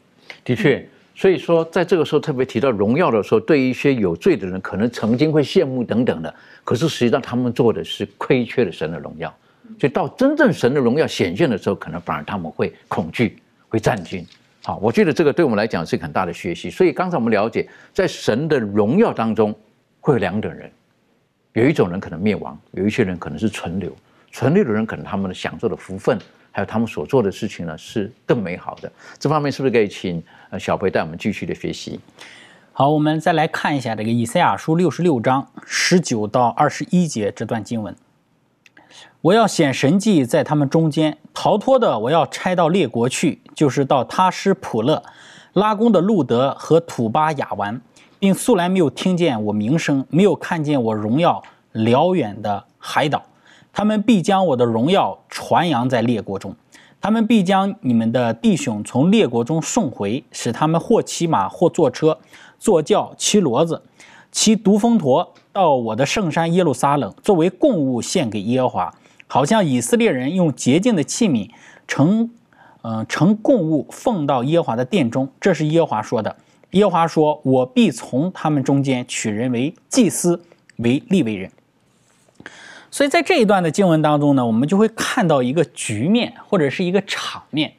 [0.44, 0.88] 的确。
[1.20, 6.34] 所以说，在这个时候特别提到荣耀的时候，对一些有罪的人，可能曾经会羡慕等等的。
[6.64, 9.28] 可是实际上，他们做的是亏缺了神的荣耀。
[9.78, 13.36] 所以到真正神的荣耀显现的时候，可能反而他们会恐惧，
[13.68, 14.26] 会战惊。
[14.64, 16.70] 好，我觉得这个对我们来讲是很大的学习。
[16.70, 19.54] 所以刚才我们了解，在神的荣耀当中，
[20.00, 20.70] 会有两等人，
[21.52, 23.94] 有一种人可能灭亡，有一些人可能是存留。
[24.32, 26.18] 存留的人，可能他们的享受的福分。
[26.52, 28.90] 还有他们所做的事情呢，是更美好的。
[29.18, 31.98] 这方面是不是可以请呃小培带我们继续的学习？
[32.72, 37.94] 好，我们再来看一下这个以赛亚书六十六章十九到二十一节这段经文。
[39.20, 45.02] 我要显神迹在他们中间，逃脱的我要拆到列国去，就是到他施普勒、
[45.52, 47.80] 拉弓的路德和土巴雅完，
[48.18, 53.22] 并素来没有听见我名声，没有看见我荣耀辽远的海岛。
[53.72, 56.56] 他们必将我的荣耀传扬在列国中，
[57.00, 62.18] 他们必将你们的弟兄从列国中送回，使他们或骑马，或坐车，
[62.58, 63.82] 坐轿，骑骡子，
[64.30, 68.94] 骑独峰驼，到我的圣山耶路撒冷，作为供物献给耶和华，
[69.26, 71.48] 好像以色列人用洁净的器皿
[71.88, 72.30] 盛，
[72.82, 75.26] 嗯，盛供物奉到耶和华的殿中。
[75.40, 76.36] 这是耶和华说的。
[76.72, 80.40] 耶和华说：“我必从他们中间取人为祭司，
[80.76, 81.50] 为立为人。”
[82.90, 87.72] 所以在这一段的经文当中呢，我们就会看到一个局面或者是一个场面。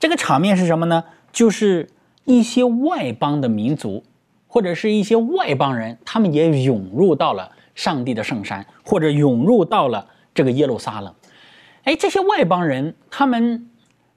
[0.00, 1.04] 这个场面是什么呢？
[1.32, 1.88] 就是
[2.24, 4.04] 一些外邦的民族
[4.46, 11.14] 或者是一些外邦人，他们也涌入到了上帝的圣山，或者涌入到了这个耶路撒冷。
[11.82, 13.68] 哎，这些外邦人，他们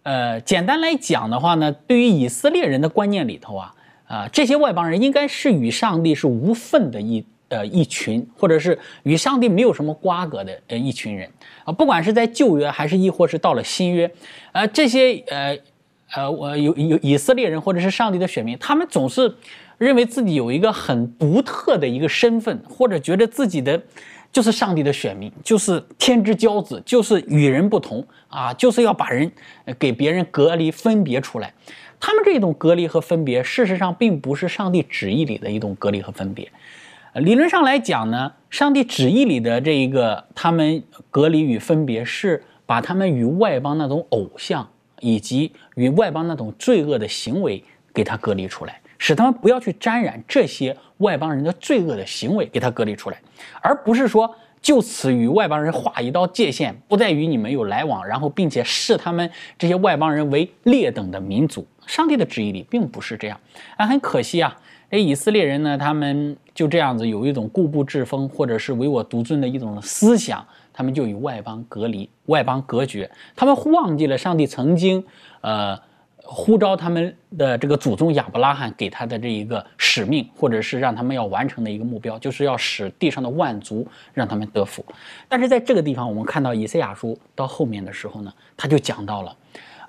[0.04, 7.26] 呃，简单来讲的话呢，对于以色列人的观念里头啊，啊，这些外邦人应该是与上帝是无份的一。
[7.50, 11.30] 呃，一群或者是与上帝没有什么瓜葛的呃一群人
[11.64, 14.12] 啊，不管是在旧约还是亦或是到了新约，
[14.52, 15.58] 呃，这些呃
[16.16, 19.34] 呃，我有有以色列人或者是上帝的选民，他们总是
[19.78, 23.82] 认为自己有一个很独特的一个身份，或者觉得自己的
[24.32, 29.32] 就是上帝的选民，就是天之骄子，就是与人不同啊，就是要把人
[29.78, 31.54] 给别人隔离分别出来。
[32.00, 36.50] 他们这种隔离和分别，事实上并不是上帝旨意里的一种隔离和分别。
[37.20, 44.68] 理论上来讲呢，上帝旨意里的这一个他们隔离与分别，是把他们与外邦那种偶像
[45.00, 53.20] 以及与外邦那种罪恶的行为给他隔离出来，使他们不要去沾染这些外邦人的罪恶的行为，给他隔离出来，
[53.62, 59.28] 而不是说就此与外邦人划一道界限，不再与你们有来往，然后并且视他们
[59.58, 61.66] 这些外邦人为劣等的民族。
[61.88, 63.40] 上帝的旨意里并不是这样，
[63.76, 64.56] 啊，很可惜啊。
[64.89, 73.12] 哎，以色列人呢，他们就这样子有一种固步自封，或者是唯我独尊的一种思想，他们就与外邦隔离、外邦隔绝。
[73.36, 75.04] 他们忘记了上帝曾经，
[75.41, 75.78] 呃，
[76.23, 84.86] 呼召他们的这个祖宗亚伯拉罕给他的这一个使命，或者是让他们要完成的一个目标，就是要使地上的万族让他们得福。
[85.28, 89.36] 但是在这个地方，我们看到以赛亚书到后面的时候呢，他就讲到了，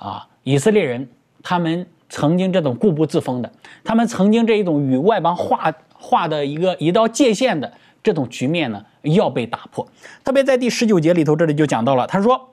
[0.01, 1.09] 啊，以色列人
[1.41, 1.87] 他们。
[2.09, 3.53] 曾经这种固步自封的，
[3.85, 9.87] 他们曾经这一种与外邦划画的一个一道界限的这种局面呢，要被打破。
[10.25, 12.51] 特别在第十九节里头，这里就讲到了，他说，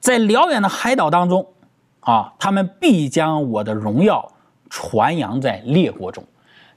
[0.00, 1.46] 在辽远的海岛当中，
[2.00, 4.32] 啊，他们必将我的荣耀
[4.68, 6.22] 传扬在列国中。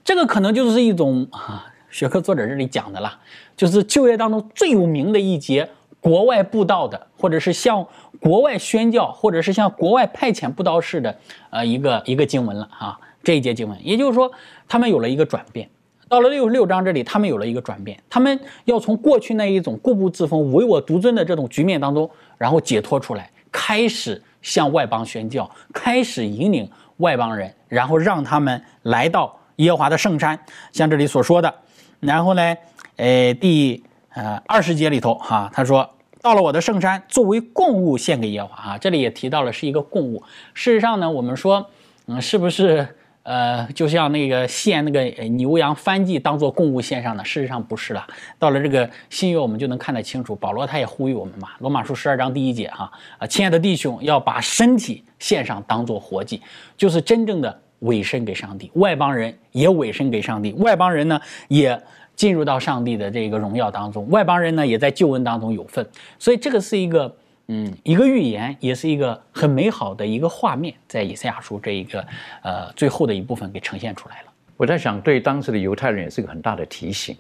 [0.03, 3.19] 这个可能就是一种啊，学科作者这里讲的啦，
[3.57, 7.85] 就是就业当中最有名的一节国外布道的，或者是向
[8.21, 11.17] 国外宣教，或者是向国外派遣布道士的，
[11.49, 12.97] 呃，一个一个经文了啊。
[13.23, 14.31] 这一节经文，也就是说，
[14.67, 15.69] 他们有了一个转变。
[16.07, 30.37] 到了六十六章这里，他们有了一个转变，他们要从过去那一种固步自封、唯我独尊的这种局面当中，然后解脱出来，开始向外邦宣教，开始引领外邦人，然后让他们来到耶和华的圣山，
[30.71, 31.53] 像这里所说的。
[31.99, 32.57] 然后呢，
[32.97, 35.89] 呃，第呃二十节里头哈，他说
[36.21, 40.21] 到了我的圣山，作为供物献给耶和华啊，这里也提到了是一个供物。
[40.53, 41.65] 事实上呢，我们说，
[42.05, 42.87] 嗯，是不是？
[43.23, 48.03] 呃，就像那个献那个牛羊翻祭当做供物献上的，事实上不是了。
[48.39, 50.35] 到了这个新约，我们就能看得清楚。
[50.35, 56.41] 保罗他也呼吁我们嘛，《罗马书》十二章第一节哈啊，亲爱的弟兄，要把身体献上当做活祭，
[56.75, 58.71] 就是真正的委身给上帝。
[58.73, 61.79] 外邦人也委身给上帝，外邦人呢也
[62.21, 65.83] 进入到上帝的这个荣耀当中，外邦人呢也在救恩当中有份。
[66.19, 67.11] 所以这个是一个。
[67.47, 71.99] 嗯，一个预言也是一个很美好的一个画面，在以赛亚书这一个
[72.43, 74.31] 呃最后的一部分给呈现出来了。
[74.55, 77.17] 我在想，对当时的犹太人也是个很大的提醒，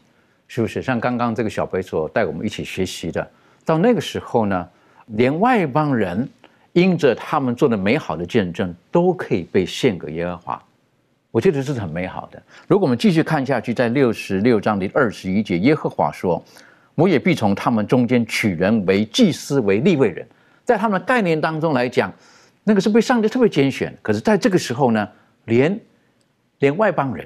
[0.47, 0.81] 是不是？
[0.81, 3.29] 像刚刚这个小贝所带我们一起学习的，
[3.65, 4.69] 到那个时候呢，
[5.07, 6.29] 连外邦人
[6.71, 10.63] 因着他们做的美好的见证，都可以被献给耶和华。
[11.31, 12.41] 我觉得这是很美好的。
[12.67, 16.43] 如果我们继续看下去，在六十六章的二十一节，耶和华说。
[16.93, 20.27] 我也必从他们中间取人为祭司，为立位人，
[20.65, 22.13] 在他们的概念当中来讲，
[22.65, 23.97] 那个是被上帝特别拣选。
[24.01, 25.07] 可是在这个时候呢，
[25.45, 25.79] 连
[26.59, 27.25] 连外邦人、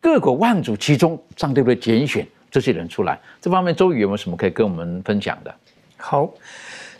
[0.00, 3.20] 各国万族其中，上帝会拣选这些人出来。
[3.38, 5.54] 这方面，周宇有没有什么可以跟我们分享的？
[5.98, 6.32] 好。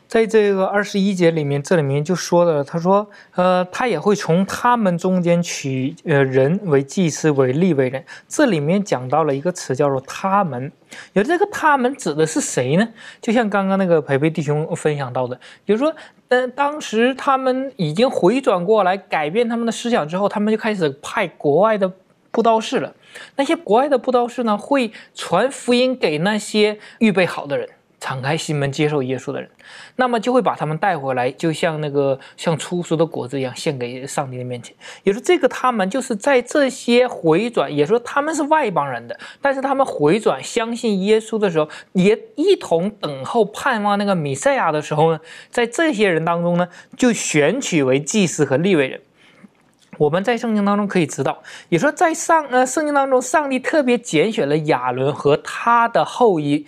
[0.06, 8.04] 在这个二十一节里面，这里面就说了，他说，呃，他也会从他们中间取呃人为祭司，为立为人。
[8.28, 10.70] 这里面讲到了一个词，叫做他们。
[11.14, 12.88] 有这个他们指的是谁呢？
[13.20, 15.92] 就像刚刚那个培培弟兄分享到的，就是说，
[16.28, 21.90] 呃，当时他们已经回转过来，改变他们的思想之后，他们就开始派国外的
[22.30, 22.94] 布道士了。
[23.34, 27.68] 那些国外的布道士呢，会传福音给那些预备好的人。
[28.04, 29.48] 敞开心门接受耶稣的人，
[29.96, 34.76] 那么就会把他们带回来，就像那个像出熟的果子一样献给上帝的面前。
[35.04, 49.00] 也说这个他们就是在这些回转，也说他们是外邦人的，但是他们回转相信耶稣的时候，也一同等候盼望那个弥赛亚的时候呢，在这些人当中呢，就选取为祭司和立位人。
[49.96, 56.66] 我们在圣经当中可以知道，也说在上呃圣经当中，上帝特别拣选了亚伦和他的后裔。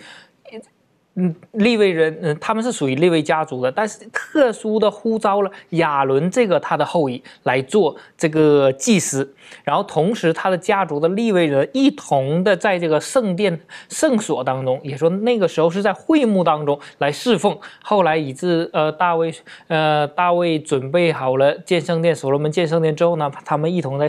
[1.19, 19.33] 嗯，利未人，嗯，他们是属于利未家族的，但是特殊的呼召了亚伦这个他的后裔来做这个祭司，然后同时他的家族的利未人一同的在这个圣殿圣所当中，也说那个时候是在会幕当中来侍奉，后来以致呃大卫
[19.69, 24.07] 呃大卫准备好了建圣殿，所罗门建圣殿之后呢，他们一同在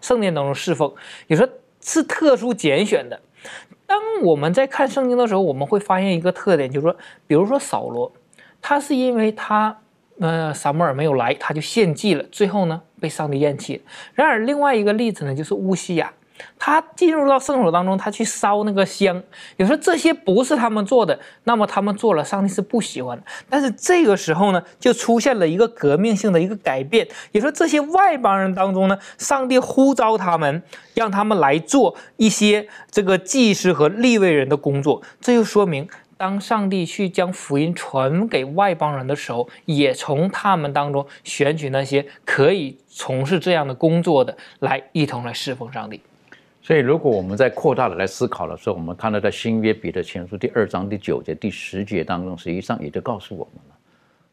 [0.00, 0.92] 圣殿当中侍奉，
[1.28, 1.48] 也说
[1.80, 3.20] 是特殊拣选的。
[3.88, 6.94] 当我们在看圣经的时候，我们会发现一个特点，就是说，
[7.26, 8.12] 比如说扫罗，
[8.60, 9.74] 他是因为他，
[10.20, 13.82] 呃，撒母尔没有来，他就献祭了，最后呢被上帝厌弃。
[14.12, 16.12] 然而，另外一个例子呢，就是乌西亚。
[16.58, 19.22] 他进入到圣所当中，他去烧那个香。
[19.56, 23.24] 有时候这些不是他们做的，那么他们做了，上帝是不喜欢的。
[23.48, 27.06] 但是这个时候呢，就出现了一个革命性的一个改变。
[27.32, 30.62] 也说这些外邦人当中呢，上帝呼召他们，
[30.94, 35.02] 让他们来做一些这个祭司和立位人的工作。
[35.20, 46.00] 这就说明，当上帝去将福音传给外邦人的时候，也从他们当中选取那些可以从事这样的工作的，来一同来侍奉上帝。
[46.68, 53.74] 所以，如果我们在扩大的来思考的时候，我们看到在新约彼得前书第二章第九节、第十节当中，实际上也就告诉我们了，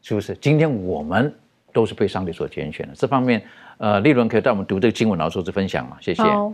[0.02, 0.34] 是不是？
[0.34, 1.34] 今天我们
[1.72, 2.92] 都是被上帝所拣选的。
[2.94, 3.42] 这方面，
[3.78, 5.96] 呃，利伦可以带我们读这个经文，然后做出分享吗？
[5.98, 6.22] 谢谢。
[6.22, 6.52] 好，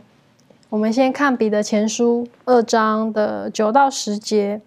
[0.69, 4.61] 我们先看彼得前书二章的九到十节，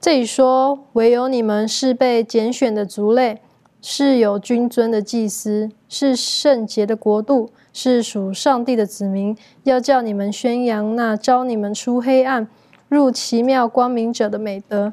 [0.00, 3.38] 这里说：“唯有你们是被拣选的族类，
[3.82, 12.48] 是有君尊的祭司，是圣洁的国度。”是属上帝的子民，要叫你们宣扬那招你们出黑暗
[12.88, 14.92] 入奇妙光明者的美德。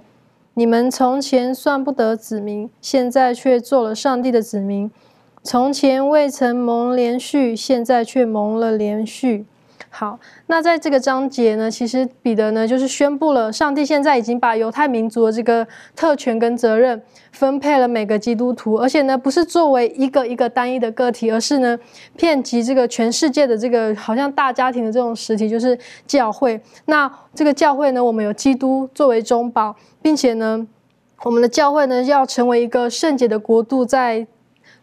[0.55, 4.89] 你们从前算不得子民，现在却做了上帝的子民；
[5.43, 9.45] 从前未曾蒙连续，现在却蒙了连续。
[9.93, 10.17] 好，
[10.47, 15.67] 那在这个章节呢，其实彼得呢就是宣布了，上帝现在已经把犹太民族的这个
[15.97, 16.99] 特权跟责任
[17.33, 21.77] 分配了每个基督徒，而且呢不是作为一个一个单一的个体，而是呢
[22.15, 25.77] 遍及这个全世界的这个好像大家庭的这种实体，就是
[26.07, 26.59] 教会。
[26.85, 30.65] 那这个教会呢，我们有基督作为中保，并且呢，
[31.23, 34.25] 我们的教会呢要成为一个圣洁的国度，在。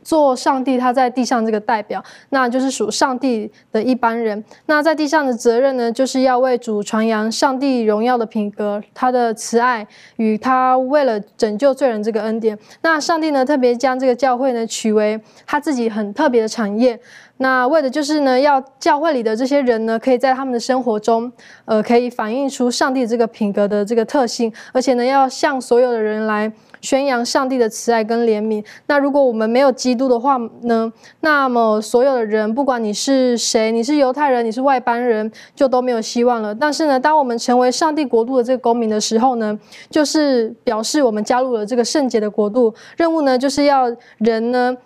[0.03, 4.43] 做上帝他在地上这个代表，那就是属上帝的一般人。
[4.67, 9.87] 那在地上的责任呢，就是要为主传扬上帝荣耀的品格，他的慈爱
[10.17, 12.59] 与他为了拯救罪人这个恩典。
[12.83, 16.99] 那上帝呢，特别将这个教会呢取为他自己很特别的产业。
[17.41, 21.31] 那为的就是呢，要教会里的这些人呢，可以在他们的生活中，
[21.67, 26.51] 呃，可以反映出上帝这个品格的这个特性，而且呢，要向所有的人来。
[26.81, 28.65] 宣扬上帝的慈爱跟怜悯。
[28.87, 30.93] 那如果我们没有基督的话呢？
[31.21, 36.55] 那么所有的人，不管你是谁，你是犹太人，你是外邦人，就都没有希望了。
[36.55, 39.59] 但是呢，当我们成为上帝国度的这个公民的时候呢，
[39.91, 42.75] 就是表示我们加入了这个圣洁的国度。
[42.97, 43.85] 任务呢，就是要
[44.19, 44.77] 人呢，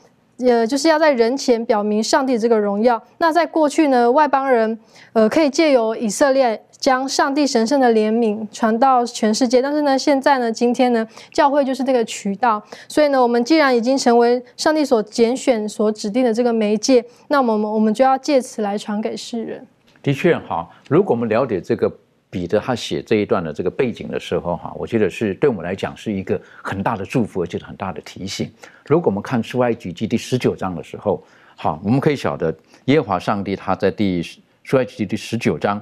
[0.46, 3.02] 呃，就是要在人前表明上帝这个荣耀。
[3.18, 4.78] 那在过去呢，外邦人，
[5.12, 6.62] 呃，可以借由以色列。
[6.82, 12.60] 将上帝神圣的怜悯传到全世界，但是呢，现在呢，今天呢，教会就是这个渠道。
[12.88, 19.64] 所以呢，我们既然已经成为上帝所拣选、所指定的这个媒介，那我们我们就要借此来传给世人。
[20.02, 21.88] 的确，哈，如果我们了解这个
[22.32, 28.50] 彼得他写这一段的这个背景的时候，哈，我觉得是对我们来讲是一个很大的祝福，而且很大的提醒。
[28.86, 31.22] 如果我们看出埃及记第十九章的时候，
[31.56, 32.56] 好，我们可以晓得
[32.86, 34.22] 耶和华上帝他在第
[34.64, 35.78] 出埃及记第十九章。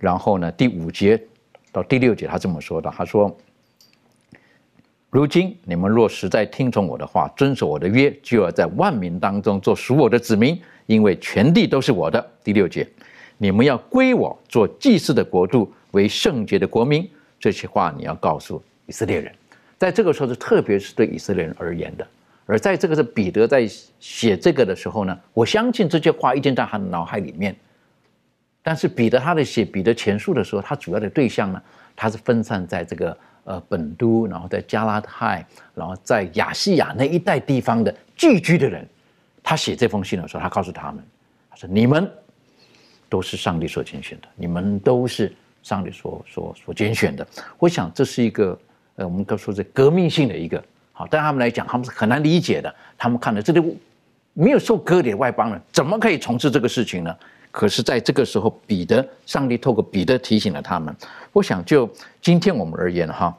[0.00, 1.22] 然后呢，第五节
[1.70, 3.32] 到第六节，他这么说的：“他说，
[5.10, 12.84] 如今你们若实在听从我的话，遵守我的约，就要在万民当中做属我的子民，因为全地都是我的。”第六节，
[13.38, 17.08] 你们要归我做祭祀的国度，为圣洁的国民。
[17.40, 19.32] 这些话你要告诉以色列人，
[19.78, 22.06] 在这个时候是特别是对以色列人而言的。
[22.44, 23.66] 而在这个是彼得在
[24.00, 27.54] 写这个的时候呢，我相信这些话一定在他的脑海里面。
[28.62, 31.62] 但是彼得他的写彼得前书的时候，他主要的对象呢，
[31.96, 38.86] 他是分散在这个呃本都，然后在加拉太，然后在亚细亚那一带地方的聚居的人。
[39.42, 41.02] 他写这封信的时候，他告诉他们，
[41.50, 42.08] 他说：“你们
[43.08, 47.26] 都是上帝所拣选的，你们都是上帝所所所拣选的。”
[47.58, 48.58] 我想这是一个
[48.96, 52.74] 呃，我们都说是革命性的一个好，对他们来讲，他们是很难理解的。
[52.98, 53.78] 他们看到这里
[54.34, 57.16] 没有受割礼的外邦人，怎么可以从事这个事情呢？
[57.50, 60.96] 可是，在这个时候，彼得，上帝透过彼得提醒了他们。
[61.34, 61.86] 我想，就
[62.22, 63.38] 今天我们而言，哈，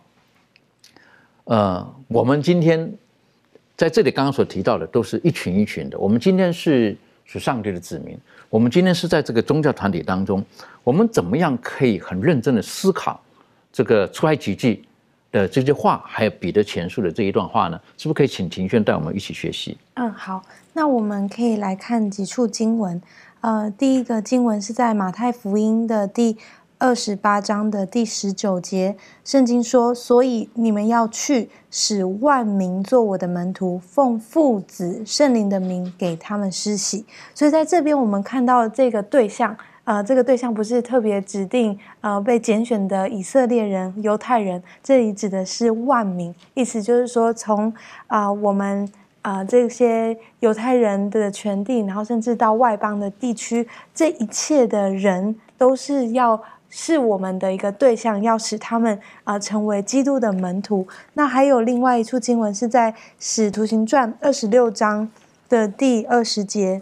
[1.46, 2.94] 呃，我们今天
[3.76, 5.98] 在这里刚刚所提到的，都是一群一群的。
[5.98, 6.96] 我们今天是
[7.34, 8.16] 是上帝的子民，
[8.48, 10.46] 我们今天是在这个宗教团体当中，
[10.84, 13.20] 我们怎么样可以很认真的思考
[13.72, 14.86] 这个出埃及记
[15.32, 17.82] 的这句话，还有彼得前述的这一段话呢？
[17.98, 19.76] 是不是可以请庭轩带我们一起学习？
[19.96, 23.02] 嗯，好，那我们可以来看几处经文。
[23.42, 26.38] 呃，第一个经文是在马太福音的第
[26.84, 39.56] 二十八章的第十九节，圣经说：“所以你们要去，使万民做我的门徒，奉父子圣灵的名给他们施洗。”所以在这边我们看到这个对象，
[39.86, 47.74] 呃，这个对象不是特别指定，呃，被拣选的以色列人、犹太人，这里指的是万民，意思就是说，从
[48.08, 48.92] 啊我们。
[49.22, 53.66] 啊，这些犹太人的全地，然后甚至到外邦的地区，
[53.96, 56.38] 这一切的人都是要
[56.76, 60.88] 是我们的一个对象，要使他们啊成为基督的门徒。
[61.14, 65.08] 那还有另外一处经文是在《使徒行传》二十六章
[65.48, 66.82] 的第二十节，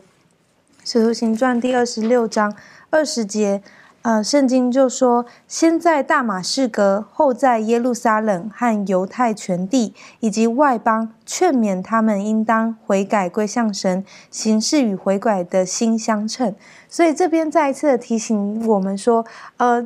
[0.90, 2.56] 《使徒行传》第二十六章
[2.90, 3.62] 二十节。
[4.04, 16.56] 呃，圣经就说，先在大马士革，后在耶路撒冷和犹太全地以及外邦，劝勉他们应当悔改归向神，行事与悔改的心相称。
[16.90, 19.24] 所以这边再一次的提醒我们说，
[19.58, 19.86] 呃，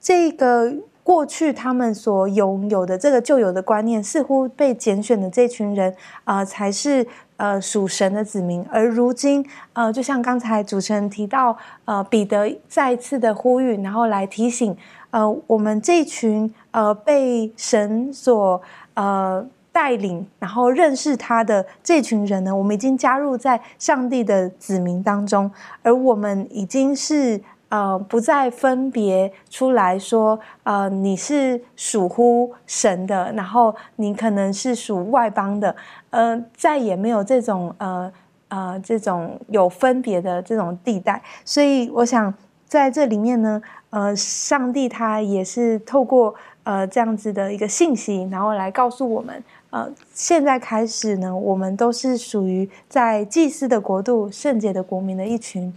[0.00, 5.94] 这个过去他们所拥有的这个旧有的观念，似乎被拣选的这群人
[6.24, 7.06] 啊，才是。
[7.36, 14.76] 呃，属神的子民，而如今，呃，就像刚才主持人提到，呃，彼得再次的呼吁，然后来提醒，
[15.10, 18.60] 呃，我们这群呃被神所
[18.94, 25.50] 呃带领，然后认识他的这群人呢，我们已经加入在上帝的子民当中，
[25.82, 27.40] 而我们已经是。
[27.72, 35.74] 呃，不再分别出来说，呃，你是属乎神的，然后你可能是属外邦的，
[36.10, 38.12] 呃，再也没有这种呃
[38.48, 41.22] 呃这种有分别的这种地带。
[41.46, 42.34] 所以，我想
[42.66, 55.72] 在这里面呢，呃，上帝他也是透过呃这样子的一个信息，然后来告诉我们，呃，现在开始呢，我们都是属于在祭司的国度、圣洁的国民的一群，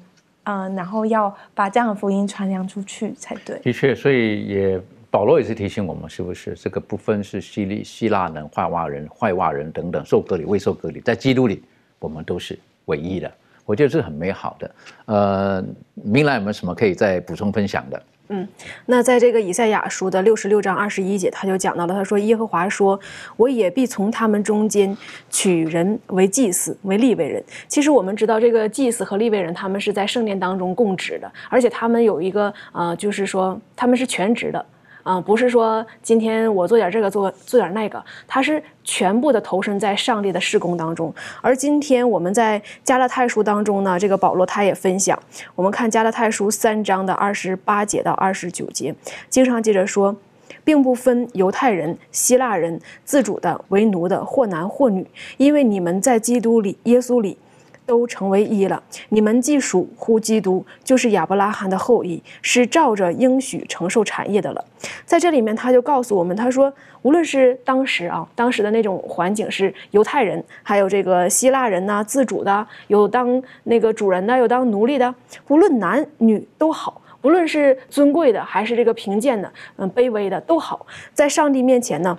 [0.45, 3.59] 嗯，然后要把这样的福音传扬出去才对。
[3.59, 4.81] 的确，所以也
[5.11, 11.63] 保罗也是提醒我们，是不是这个不分是希利希腊人、坏袜人、坏袜人等等，受隔离、未受隔离，在基督里，
[11.99, 13.31] 我们都是唯一的。
[13.65, 14.75] 我觉得是很美好的。
[15.05, 15.65] 呃，
[15.95, 18.03] 明兰有没有什么可以再补充分享的？
[18.29, 18.47] 嗯，
[18.87, 22.99] 那在这个以赛亚书的六十六章二十一节，他就讲到了，他说：“耶和华说，
[23.37, 24.97] 我也必从他们中间
[25.29, 34.65] 取人为祭司，为立位人。”其实我们知道，这个祭司和立位人，他们是在圣殿当中供职的，而且他们有一个呃，就是说他们是全职的。
[35.05, 41.13] 啊，不是说今天我做点这个，做做点那个，他是全部的投身在上帝的施工当中。
[41.41, 45.17] 而今天我们在加拉太书当中呢，这个保罗他也分享，
[45.53, 48.95] 我们看加拉太书三章的二十八节到二十九节，
[49.29, 50.15] 经常记着说，
[50.63, 55.05] 并不分犹太人、希腊人，自主的、为奴的，或男或女，
[55.37, 57.37] 因为你们在基督里、耶稣里。
[57.85, 58.81] 都成为一了。
[59.09, 64.65] 你们既属乎基督，就是亚伯拉罕的后裔，是照着应许承受产业的了。
[65.05, 66.71] 在这里面，他就告诉我们，他说，
[67.01, 75.13] 无论是当时啊，当时的那种环境是犹太人，还有这个希腊人呐，自主的，有当那个主人的，有当奴隶的，
[75.47, 82.17] 无论男女都好，无论是尊贵的还是这个贫贱的，嗯，卑微的都好，在上帝面前呢，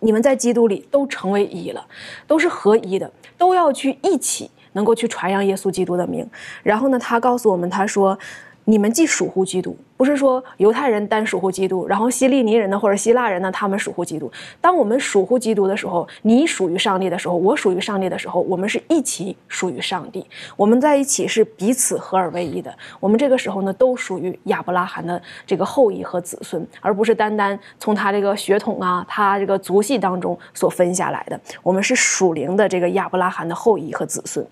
[0.00, 1.86] 你们在基督里都成为一了，
[2.26, 4.50] 都是合一的，都要去一起。
[4.72, 6.28] 能够去传扬耶稣基督的名，
[6.62, 8.18] 然后呢，他告诉我们，他说。
[8.64, 14.28] 你们既属乎基督，不是说犹太人单属乎基督，然后希利尼人呢或者希腊人呢，他们属乎基督。
[14.60, 20.26] 当我们属乎基督的时候，你属于上帝的时候，我属于上帝的时候，我们是一起属于上帝。
[20.56, 22.76] 我们在一起是彼此合而为一的。
[22.98, 31.40] 我们这个时候呢，都属于亚伯拉罕的这个后裔和子孙，而不是单单从他这个血统啊，他这个族系当中所分下来的。
[31.62, 34.44] 我们是属灵的这个亚伯拉罕的后裔和子孙。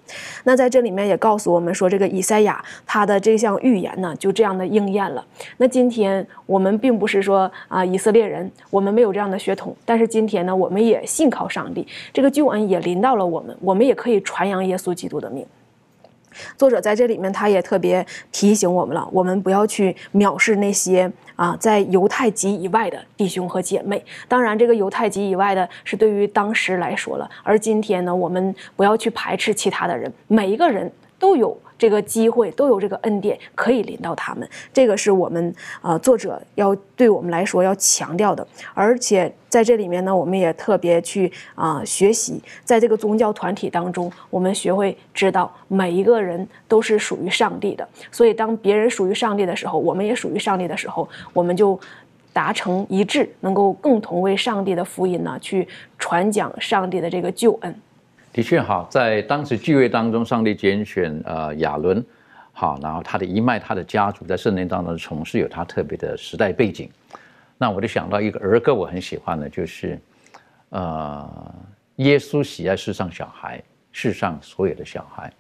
[0.45, 3.91] 那在这里面也告诉我们说，这个以赛亚他的这项预言。
[3.97, 5.25] 呢就这样的应验了。
[5.57, 15.47] 那今天我们并不是说啊，以色列人，我们没有这样的血统，但是今天呢，我们也信靠上帝，这个救恩也临到了我们，我们也可以传扬耶稣基督的命。
[16.57, 24.03] 作者在这里面，他也特别提醒我们了，我们不要去藐视那些啊，在犹太籍以外的弟兄和姐妹。
[24.29, 31.59] 当然，这个犹太籍以外的是对于当时来说了，而今天呢，我们不要去排斥其他的人，每一个人都有。
[31.81, 38.47] 这个机会都有这个恩典可以临到他们，这个是我们呃作者要对我们来说要强调的。
[38.75, 47.89] 而且在这里面呢，我们也特别去啊学习，在这个宗教团体当中，我们学会知道每一个人都是属于上帝的。
[48.13, 51.81] 所以当别人属于上帝的时候，我们也属于上帝的时候，我们就
[52.35, 55.67] 达成一致，能够共同为上帝的福音呢去
[55.99, 57.75] 传讲上帝的这个救恩。
[58.33, 62.05] 的确好，在当时聚会当中，上帝拣选呃亚伦，
[62.53, 66.89] 好，然后他的一脉，他的家族在圣殿当中从事有他特别的时代背景。
[67.59, 69.99] 那我就想到一个儿歌，我很喜欢的，就是
[70.69, 71.55] 呃，
[71.97, 73.61] 耶稣喜爱世上小孩，
[73.91, 75.33] 世上所有的小孩，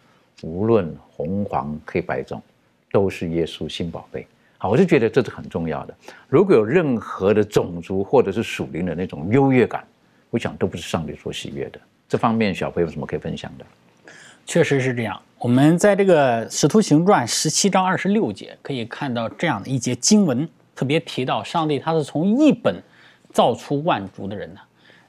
[0.43, 2.43] 无论红黄黑白种，
[2.91, 4.27] 都是耶稣新宝贝。
[4.59, 5.95] 好，我就觉得这是很重要的。
[6.29, 9.87] 如果有任何的种族或者是属灵的那种优越感，
[10.29, 11.81] 我想都不是上帝所喜悦的。
[12.11, 13.65] 这方面，小朋友有什么可以分享的？
[14.45, 15.23] 确实是这样。
[15.39, 22.75] 我们在这个《使徒行传》十七章二十六节可以看到这样的一节经文，特别提到上帝他是从一本
[23.33, 24.61] 造出万族的人呢，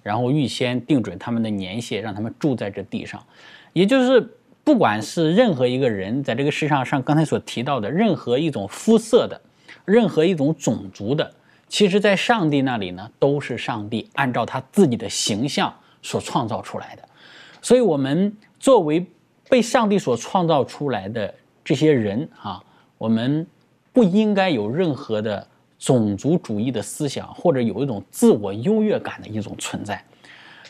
[0.04, 3.20] 然后预先定准他们的年限，让他们住在这地上。
[3.74, 4.22] 也就是，
[4.64, 9.42] 不管是任何一个人在这个世上上，刚才所提到的任何一种肤色的，
[9.86, 11.34] 任何一种种族的，
[11.68, 15.74] 其实在上帝那里呢，都是上帝按照他自己的形象。
[16.02, 17.04] 所创造出来的，
[17.62, 19.06] 所以，我们作为
[19.50, 21.34] 被上帝所创造出来的
[21.64, 22.64] 这些人啊，
[22.98, 23.46] 我们
[23.94, 25.46] 不应该有任何的
[25.78, 30.04] 种族主义的思想，或者有一种自我优越感的一种存在。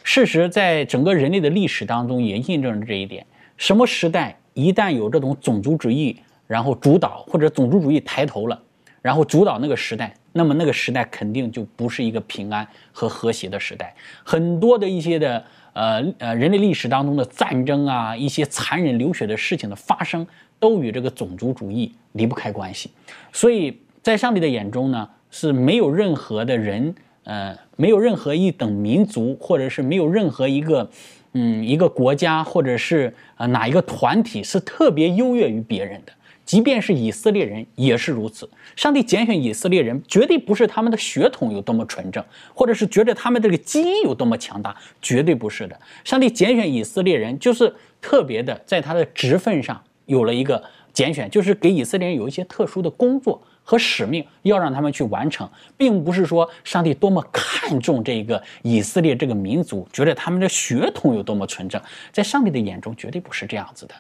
[0.04, 3.26] 事实，在整个人类的历史当中，也印证了这一点。
[3.56, 6.18] 什么时代一旦有这种种族主义，
[6.48, 8.60] 然后主导，或者种族主义抬头了，
[9.02, 10.14] 然后主导那个时代。
[10.34, 13.94] 那么那个时代肯定就不是一个平安和和谐的时代，
[14.24, 15.44] 很多的一些的
[15.74, 20.26] 呃呃人类历史当中的战争啊，一些残忍流血的事情的发生，
[20.58, 22.90] 都与这个种族主义离不开关系。
[23.34, 26.96] 所以在上帝的眼中呢，是没有任何的人，
[27.26, 30.90] 呃，没有任何一等民族，或者是没有任何一个
[31.34, 36.14] 嗯一个国家，或者是呃哪一个团体是特别优越于别人的。
[36.46, 38.50] 即便是以色列人也是如此。
[38.76, 42.24] 上帝拣选以色列人，绝对不是他们的血统有多么纯正，
[42.54, 45.80] 或者是觉得他们这个基因有多么强大，绝对不是的。
[46.04, 50.62] 上帝拣选以色列人，就是特别的在他的职分上有了一个
[50.94, 61.80] 拣选，就是给以色列人有一些特殊的工作和使命，要让他们去完成，并不是说上帝多么看重这个以色列这个民族，觉得他们的血统有多么纯正，
[62.12, 63.96] 在上帝的眼中绝对不是这样子的。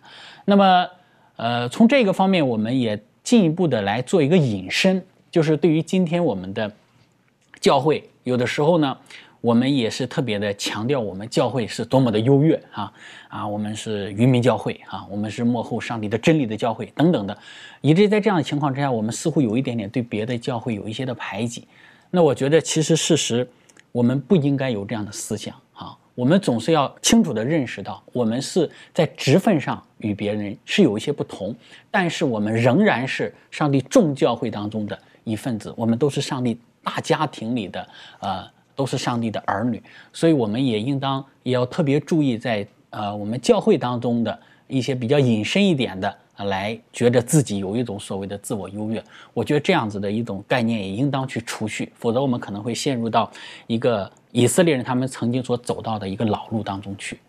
[0.45, 0.87] 那么。
[1.41, 6.71] 呃，从这个方面，我们也进一步的来做一个引申，就是对于今天我们的
[7.59, 8.95] 教会，有的时候呢，
[9.41, 12.93] 我们也是特别的强调我们教会是多么的优越啊
[13.27, 17.35] 啊，我们是渔民教会啊，我们是幕后上帝的真理的教会等等的，
[17.81, 21.67] 以至于在这样的情况之下，我们似乎有一点点对别的教会有一些的排挤。
[22.11, 23.49] 那我觉得，其实事实
[23.91, 25.55] 我们不应该有这样的思想。
[26.15, 31.55] 我们总是要清楚地认识到，我们是在职分上与别人是有一些不同，
[31.89, 37.87] 但是我们仍然是上帝众教会当中的一份子，我们都是上帝大家庭里的，
[38.19, 38.45] 呃，
[38.75, 39.81] 都是上帝的儿女，
[40.11, 46.17] 所以我们也应当也要特别注意，在呃我们教会当中的一些比较隐身一点的。
[46.45, 53.29] 来觉得自己有一种所谓的自我优越，我觉得这样子的一种概念也应当去除去，否则我们可能会陷入到
[53.67, 57.19] 一个以色列人他们曾经所走到的一个老路当中去。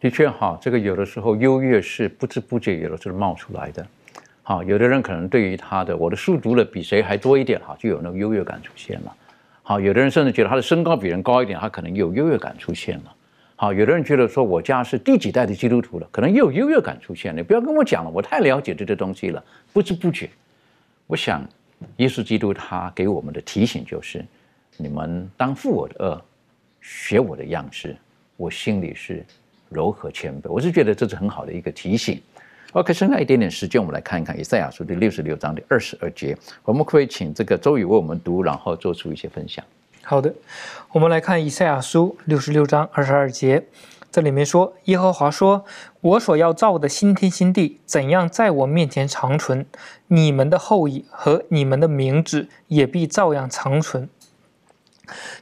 [0.00, 3.86] 的确哈，这个有的时候优越是不知不觉有的时候冒出来的。
[4.42, 9.16] 好，有的人可能对于他的我的书读的比谁还多一点哈，就有那个优越感出现了。
[9.62, 13.14] 好，有的人甚至觉得他的身高比人高一点，他可能有优越感出现了。
[13.54, 17.44] 好，有的人觉得说我家是第几代的基督徒了，可能又有优越感出现了。
[17.44, 19.42] 不要跟我讲了，我太了解这些东西了。
[19.72, 20.28] 不知不觉，
[21.06, 21.46] 我想，
[21.98, 24.24] 耶稣基督他给我们的提醒就是：
[24.76, 26.24] 你们当负我的恶，
[26.82, 27.96] 学我的样式，
[28.36, 29.24] 我心里是
[29.68, 30.50] 柔和谦卑。
[30.50, 32.20] 我是觉得这是很好的一个提醒。
[32.72, 36.36] OK，剩下一点点时间，我们来看一看以赛亚书第六十六章的二十二节。
[36.64, 39.64] 我们可以请这个周宇为我们读，然后做出一些分享。
[40.02, 40.34] 好的，
[40.90, 43.62] 我们来看以赛亚书六十六章二十二节，
[44.10, 45.64] 这里面说：“耶和华说，
[46.00, 49.64] 我所要造的新天新地，怎样在我面前长存，
[50.08, 54.08] 你们的后裔和你们的名字也必照样长存。”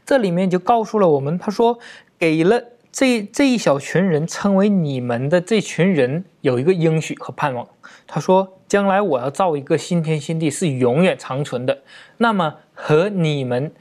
[0.05, 1.79] 这里面就告诉了我们，他说，
[2.19, 7.67] 给了这这一小群人称为你们的这群人有一个应许和盼望。
[8.07, 11.83] 他说，将来我要造一个新天新地，是永远长存的。
[12.19, 13.73] 那么和你们。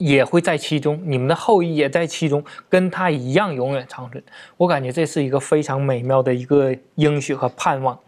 [0.00, 4.24] 也会在其中，你们的后裔也在其中，跟他一样永远长存。
[4.56, 7.98] 我感觉这是一个非常美妙的一个应许和盼望。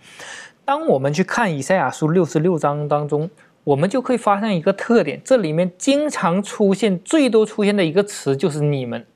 [0.64, 3.28] 当我们去看以赛亚书六十六章当中，
[3.64, 9.06] 我们就会发现一个特点：这里面经常出现、最多出现的一个词就是“你们”。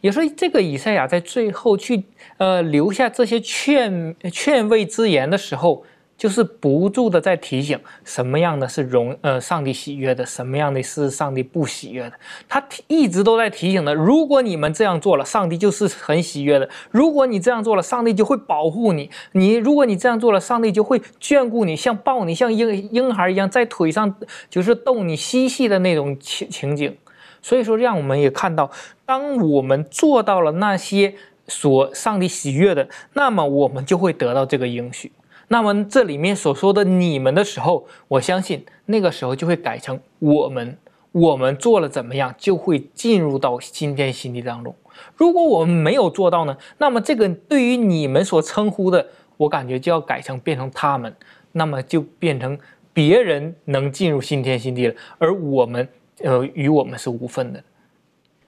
[0.00, 2.04] 也说这个以赛亚在最后去
[2.38, 5.84] 呃留下这些劝劝慰之言的时候。
[6.20, 12.12] 就是不住的在提醒什么样的是容呃上帝喜悦的，什么样的是上帝不喜悦的。
[12.46, 13.94] 他一直都在提醒的。
[13.94, 19.08] 如果你们这样做了，上帝就是很喜悦的；如果你这样做了，上帝就会保护你。
[19.32, 24.14] 你如果你这样做了，上帝就会眷顾你，像抱你，像婴婴孩一样在腿上
[24.50, 26.94] 就是逗你嬉戏的那种情情景。
[27.40, 28.70] 所以说，让我们也看到，
[29.06, 31.14] 当我们做到了那些
[31.48, 35.10] 所上帝喜悦的，那么我们就会得到这个应许。
[35.52, 40.78] 那么这里面所说的“你们”的时候，我相信那个时候就会改成“我们”。
[41.12, 44.72] 我们做了怎么样，就会进入到新天新地当中。
[45.16, 46.56] 如果我们没有做到呢？
[46.78, 49.04] 那么这个对于你们所称呼的，
[49.36, 51.12] 我感觉就要改成变成他们，
[51.50, 52.56] 那么就变成
[52.92, 55.88] 别人能进入新天新地了，而我们，
[56.22, 57.60] 呃，与我们是无份的。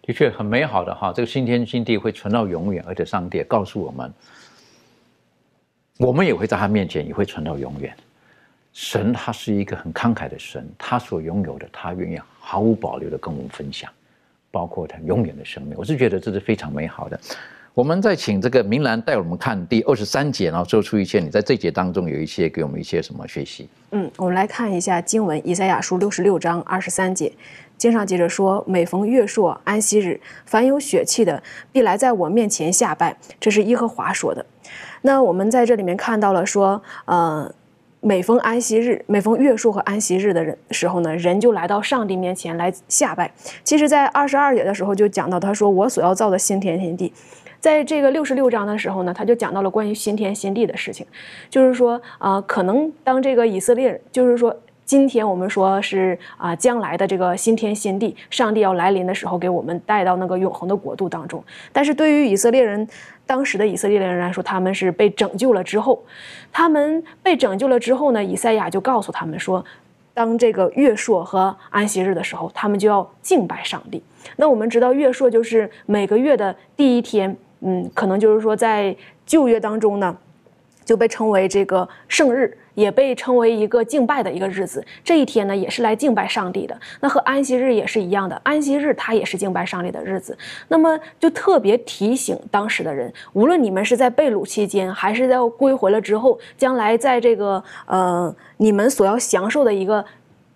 [0.03, 4.15] 的确很美好的哈，这个新天新地会存到永远，而且上帝也告诉我们。
[5.99, 7.95] 我们也会在他面前，也会存到永远。
[8.73, 13.91] 神他是一个很慷慨的神，他所拥有的，他愿意毫无保留的跟我们分享，
[14.51, 15.75] 包括他永远的生命。
[15.77, 17.21] 我是觉得这是非常美好的。
[17.75, 23.69] 我们再请这个明兰带我们看第二十三节，然后说出一些你在这节当中有一些给我们一些什么学习。
[23.93, 27.33] 嗯，我们来看一下经文，以赛亚书六十六章二十三节，
[27.79, 34.45] 经上接着说：“每逢月朔安息日，凡有血气的，必来在我面前下拜。”这是耶和华说的。
[35.03, 37.53] 那我们在这里面看到了说，呃，
[38.01, 43.33] 每逢安息日、每逢月数和安息日的人时候呢，人就来到上帝面前来下拜。
[43.65, 47.13] 其实，在二十二节的时候就讲到，他说我所要造的新天新地。
[47.61, 51.07] 在这个六十六章的时候呢，他就讲到了关于新天新地的事情，
[51.49, 54.57] 就是说，啊，可能当这个以色列，就是说。
[54.85, 61.43] 今天我们说是啊，将来的这个新天新地，上帝要来临的时候，给我们带到那个永恒的国度当中。
[61.73, 62.87] 但是对于以色列人，
[63.33, 66.05] 当时的以色列人来说，他们是被拯救了之后，
[66.53, 69.65] 他们被拯救了之后呢，以赛亚就告诉他们说，
[70.13, 74.03] 当这个月朔和安息日的时候，他们就要敬拜上帝。
[74.37, 80.15] 那我们知道月朔就是每个月的第一天，嗯，可能就是说在旧约当中呢，
[80.85, 82.55] 就被称为这个圣日。
[82.75, 86.79] 也被称为一个敬拜的一个日子，这一天呢也是来敬拜上帝的。
[87.01, 90.37] 那和安息日也是一样的，安息日它也是敬拜上帝的日子。
[90.69, 100.05] 那么就特别提醒当时的人，无论你们是在被掳期间，还是在归回了之后，将来在这个呃你们所要享受的一个。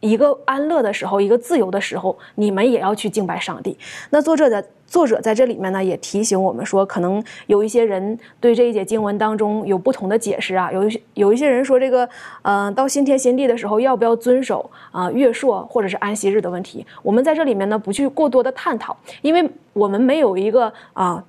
[0.07, 3.77] 一个安乐的时候，一个自由的时候，你们也要去敬拜上帝。
[4.11, 10.71] 那作者的作者在这里面呢，也提醒我们说，可能有一些人对这一节经文当中有不同的解释啊。
[10.71, 12.09] 有一些有一些人说，这个
[12.43, 16.87] 嗯，到新天新地的时候，要不要遵守啊月朔或者是安息日的问题？
[17.03, 21.25] 我们在这里面呢，不去过多的探讨，因为我们没有一个啊。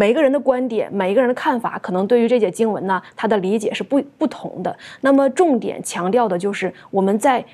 [0.00, 4.74] 每一个人的观点，每一个人的看法，可能对于这节经文呢，他的理解是不不同的。
[5.02, 7.44] 那么重点强调的就是我们在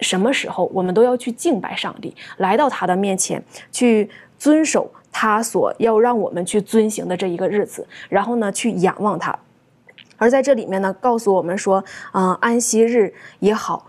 [0.00, 3.42] 什么时候，我们都要去敬拜上帝，来到他的面前，
[3.72, 9.34] 去遵守他所要让我们去遵行的这一个日子，然后呢，去仰望他。
[10.18, 11.82] 而在这里面呢，告诉我们说，
[12.12, 13.86] 啊，安息日也好，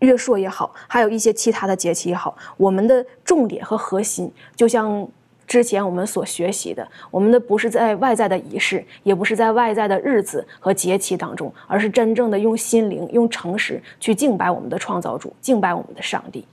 [0.00, 5.08] 月朔也好，还有一些其他的节气也好，我们的重点和核心，就像。
[5.46, 16.46] 之前我们所学习的，我们的不是在外在的仪式，也不是在外在的日子和节期当中，而是真正的用心灵、用诚实去敬拜我们的创造主，敬拜我们的上帝。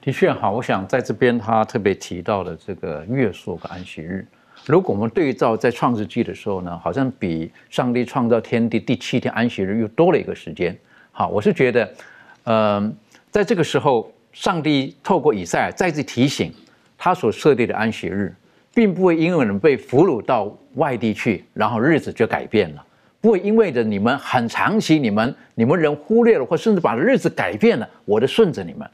[0.00, 4.26] 的确哈，我想在这边他特别提到的这个月朔和安息日，
[4.66, 10.76] 如果我们对照在创世纪的时候呢，好像比上帝创造天地第七天安息日又多了一个时间。
[11.12, 11.94] 好，我是觉得，
[12.44, 12.96] 嗯，
[13.30, 16.50] 在这个时候，上帝透过以赛亚再次提醒
[17.00, 18.32] 他所设立的安息日。
[18.72, 22.86] 并不会因为人被俘虏到外地去，然后日子就改变了。
[23.20, 28.88] 不会因为着你们很长期，你们你们人忽略了，或甚至把日子改变了，我的顺着你们，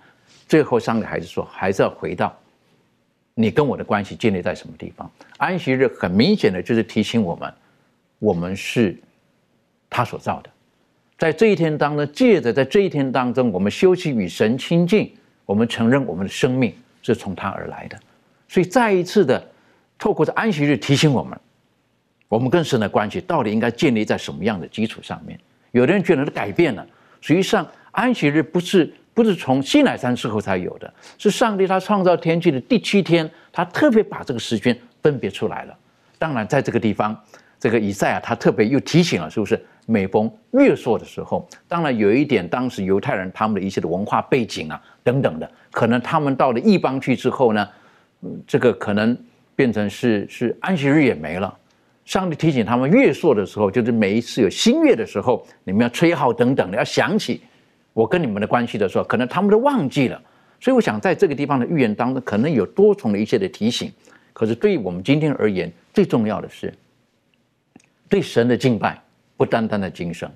[0.48, 2.34] 最后上个孩子说，还是要回到
[3.34, 5.08] 你跟我的关系建立在什么地方。
[5.36, 7.52] 安息日很明显的就是提醒我们，
[8.18, 8.96] 我们是
[9.90, 10.48] 他所造的，
[11.18, 15.12] 在这一天当中，借着在这一天当中，我们休息与神亲近，
[15.44, 16.72] 我们承认我们的生命
[17.14, 17.98] 是从他而来的，
[18.48, 19.44] 所以再一次的。
[19.98, 21.40] 透过这安息日提醒我们，
[22.28, 25.40] 我们跟神的关系到底应该建立在什么样的基础上面？
[25.70, 26.86] 有的人觉得它改变了，
[27.22, 35.74] 实际上安息日不是不是从西乃山之后才有的，是上帝他创造天气的第七天，他特别把这个时间分别出来了。
[36.18, 37.18] 当然，在这个地方，
[37.58, 41.48] 这个以赛亚他特别又提醒了，是不是每逢月朔的时候？
[41.66, 47.66] 当然有一点，当时犹太人他们的一些的文化背景啊等等的，可能他们到了异邦去之后呢，
[48.46, 49.16] 这个可能。
[49.56, 51.58] 变成是是安息日也没了，
[52.04, 57.40] 上帝提醒他们月朔的时候，就是每一次有新月的时候，你们要吹号等等的，要想起
[57.94, 60.22] 我跟你们的关系的时候，可能他们都忘记了。
[60.60, 63.90] 所以我想在这个地方的预言当中，可能有多重的一些的提醒。
[64.34, 66.70] 可是对于我们今天而言，最重要的是
[68.10, 69.02] 对神的敬拜，
[69.36, 70.30] 不单单的精神，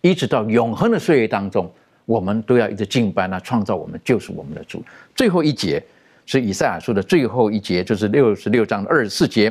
[0.00, 1.70] 一直到永恒的岁月当中，
[2.04, 4.84] 我们都要一直敬拜那创造我们就是我们的主。
[5.14, 5.82] 最后一节。
[6.28, 9.48] 是以赛亚书的最后一节，就是六十六章的二十四节，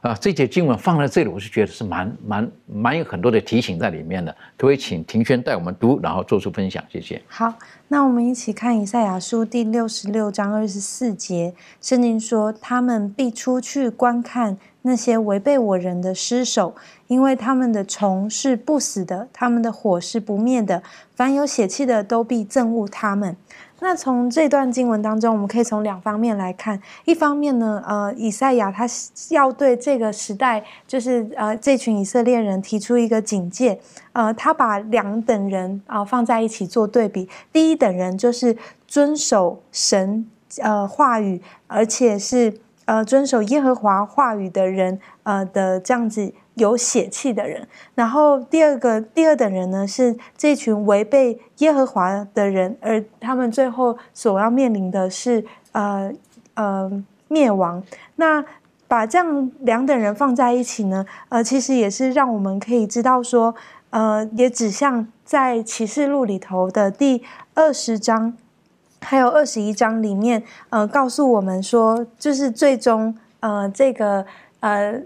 [0.00, 4.34] 啊，这节经文放在这里，我是觉得是蛮蛮蛮有很多的提醒在里面的。
[4.56, 6.82] 可以请庭轩带我们读，然后做出分享？
[6.88, 7.20] 谢谢。
[7.28, 7.52] 好，
[7.88, 16.74] 那我们一起看以赛亚书第六十六章二十四节，圣经说：“他们必出去观看那些违背我人的尸首，
[17.06, 20.82] 因为他们的虫是不死的，他们的火是不灭的，
[21.14, 23.36] 凡有血气的都必憎恶他们。”
[23.82, 26.80] 那从这段经文当中，我们可以从两方面来看。
[27.04, 28.86] 一方面呢，呃，以赛亚他
[29.30, 33.80] 要对这个时代，就是呃这群以色列人提出一个警戒。
[34.12, 37.28] 呃，他把两等人啊放在一起做对比。
[37.52, 38.56] 第一等人就是
[38.86, 40.26] 遵守神
[40.60, 42.52] 呃话语，而且是
[42.84, 46.32] 呃遵守耶和华话语的人，呃的这样子。
[46.60, 56.12] 有血气的人，然后第二个第二等人呢，是这群违背耶和华的人，而他们最后所要面临的是呃
[56.54, 57.82] 呃灭亡。
[58.16, 58.44] 那
[58.86, 63.54] 把这样两等人放在一起呢，呃，其实也是让我们可以知道说，
[63.88, 68.36] 呃，也指向在启示录里头的第二十章，
[69.00, 74.26] 还有二十一章里面，呃，告诉我们说，就是最终呃这个
[74.60, 75.02] 呃。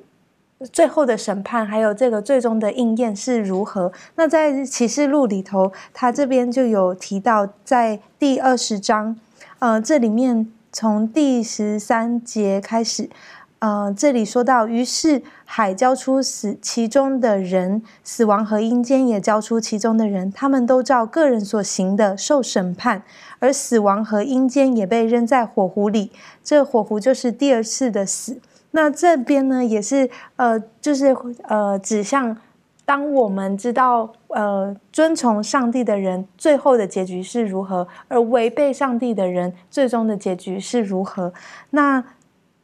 [0.73, 3.93] 最后的审判，还有这个最终的应验是如何？
[4.15, 9.19] 那在启示录里头，他这边就有提到，在第二十章，
[9.59, 13.11] 呃，这里面从第十三节开始，
[13.59, 23.03] 呃，这里说到，于是海交出死其中的人，死亡和阴间也交出其中的人，他们都照个人所行的受审判，
[23.41, 26.11] 而死亡和阴间也被扔在火湖里。
[26.43, 28.39] 这火湖就是第二次的死。
[28.77, 32.37] 那这边呢，也是呃，就是呃，指向
[32.85, 41.33] 当我们知道呃，遵从上帝的人最后的结局是如何，而违背上帝的人最终的结局是如何。
[41.71, 42.03] 那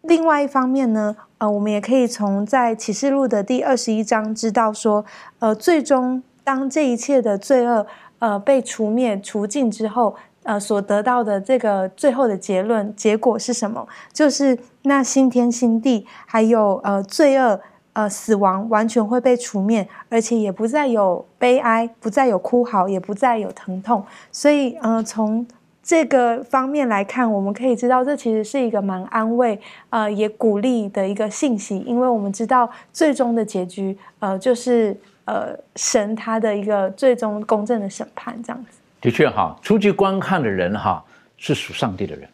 [0.03, 5.05] 另外一方面呢，呃，我们也可以从在启示录的第二十一章知道说，
[5.39, 7.87] 呃，最终当这一切的罪恶
[8.19, 10.17] 呃被除灭除尽之后。
[10.51, 13.87] 呃，所得到的这个最后的结论结果是什么？
[14.13, 17.61] 就是那新天新地，还有呃罪恶、
[17.93, 24.05] 呃死亡，完全会被除灭，而且也不再有悲哀，不再有哭嚎，也不再有疼痛。
[24.33, 25.47] 所以，呃，从
[25.85, 29.57] 这个方面来看，我们可以知道，这其实是一个蛮安慰、
[29.91, 38.80] 呃也鼓励的一个信息，因为我们知道最终的结局，呃，就是呃神他的一个最终公正的审判，这样子。
[39.01, 41.03] 的确哈，出去观看的人哈
[41.39, 42.29] 是属上帝的人，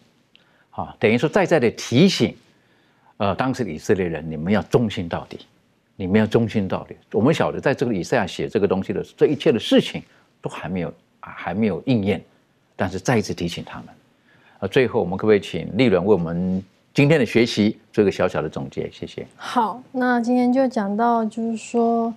[0.71, 2.35] 哈，等于说再再的提醒，
[3.19, 5.39] 呃，当时的以色列人，你们要忠心到底，
[5.95, 6.97] 你们要忠心到底。
[7.13, 10.03] 我们晓得，在这个以赛亚写这个东西的这一切的事情
[10.43, 10.89] 都还没有
[11.21, 12.21] 啊，还没有应验，
[12.75, 13.89] 但是再一次提醒他们。
[14.59, 16.61] 啊，最后我们可不可以请丽伦为我们
[16.93, 18.91] 今天的学习做一个小小的总结？
[18.91, 19.25] 谢谢。
[19.37, 22.13] 好，那今天就讲到，就是说。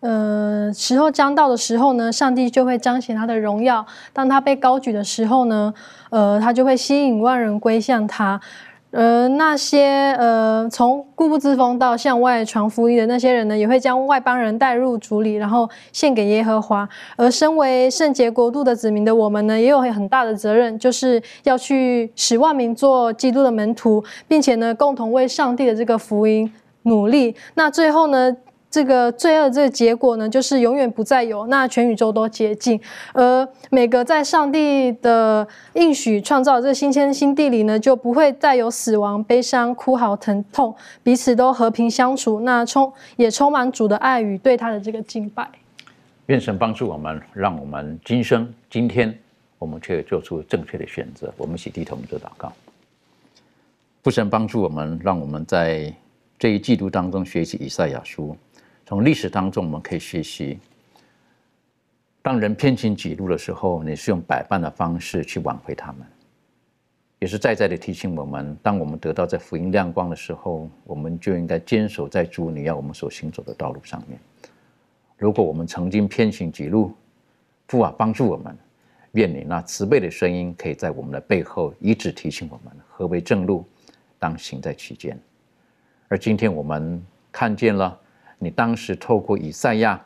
[0.00, 3.84] 呃，时候将到的时候呢，上帝就会彰显他的荣耀。
[4.12, 5.74] 当他被高举的时候呢，
[6.10, 8.40] 呃，他就会吸引万人归向他。
[8.90, 16.88] 呃，那些呃从固步自封到向外传福音的那些人呢，也会将外邦人带入主里，然后献给耶和华。
[17.16, 26.50] 而身为圣洁国度的子民的我们呢，也有很大的责任，就是要去使万民做基督的门徒，并且呢，共同为上帝的这个福音
[26.84, 27.34] 努力。
[27.54, 28.34] 那最后呢？
[28.70, 32.78] 这个罪恶这个结果呢，就是永远不再有，那全宇宙都洁净，
[33.14, 45.48] 而每个在上帝的应许创造这新天新地里呢，就不会再有死亡、悲伤、哭嚎、疼痛，彼此都和平相处，那充也充满主的爱与对他的这个敬拜。
[46.26, 49.18] 愿神帮助我们，让我们今生今天
[49.58, 51.32] 我们却做出正确的选择。
[51.38, 52.52] 我们一起低头做祷告，
[54.02, 55.90] 父神帮助我们，让我们在
[56.38, 58.36] 这一季度当中学习以赛亚书。
[58.88, 60.58] 从历史当中，我们可以学习：
[62.22, 66.00] 当人偏行己路的时候，你是用百般的方式去挽回他们；
[67.18, 74.18] 也是在在的提醒我们，当我们得到在福音亮光的时候，我们就应该坚守在主你要我们所行走的道路上面。
[75.18, 76.94] 如果我们曾经偏行己路，
[77.66, 78.56] 父啊，帮助我们！
[79.12, 83.66] 愿你那慈悲的声音，可以在我们的背后一直提醒我们何为正路，
[84.18, 85.20] 当行在其间。
[86.08, 88.00] 而今天我们看见了。
[88.38, 90.00] 你当时透过以赛亚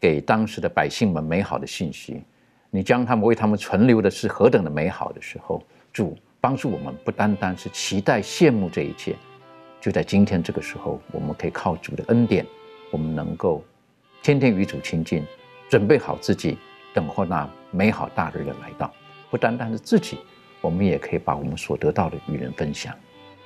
[0.00, 2.22] 给当时的百姓们美好的信息，
[2.70, 5.62] 你将他们为他们存留的是何等的美好的时候，
[5.92, 9.14] 主帮助我们不单单是期待羡慕这一切，
[9.80, 12.44] 就在今天这个时候，我们可以靠主的恩典，
[12.90, 13.62] 我们能够
[14.22, 15.24] 天天与主亲近，
[15.68, 16.58] 准备好自己，
[16.94, 18.92] 等候那美好大日的来到。
[19.30, 20.18] 不单单是自己，
[20.60, 22.94] 我们也可以把我们所得到的与人分享。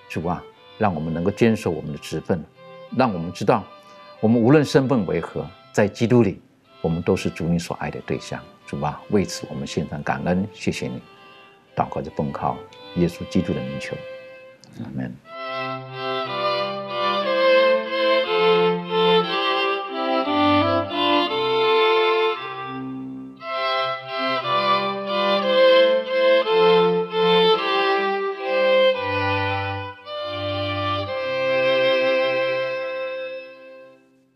[0.09, 0.43] 主啊，
[0.78, 2.45] 让我们能够坚守我们的职分，
[2.97, 3.64] 让我们知道。
[4.21, 6.41] 我们无论身份为何，在基督里，
[6.81, 8.43] 我们都是主你所爱的对象。
[8.66, 11.01] 主啊，为此我们献上感恩，谢谢你。
[11.77, 12.59] 祷告着奉靠
[12.97, 13.97] 耶稣基督的名求，
[14.81, 15.14] 阿门。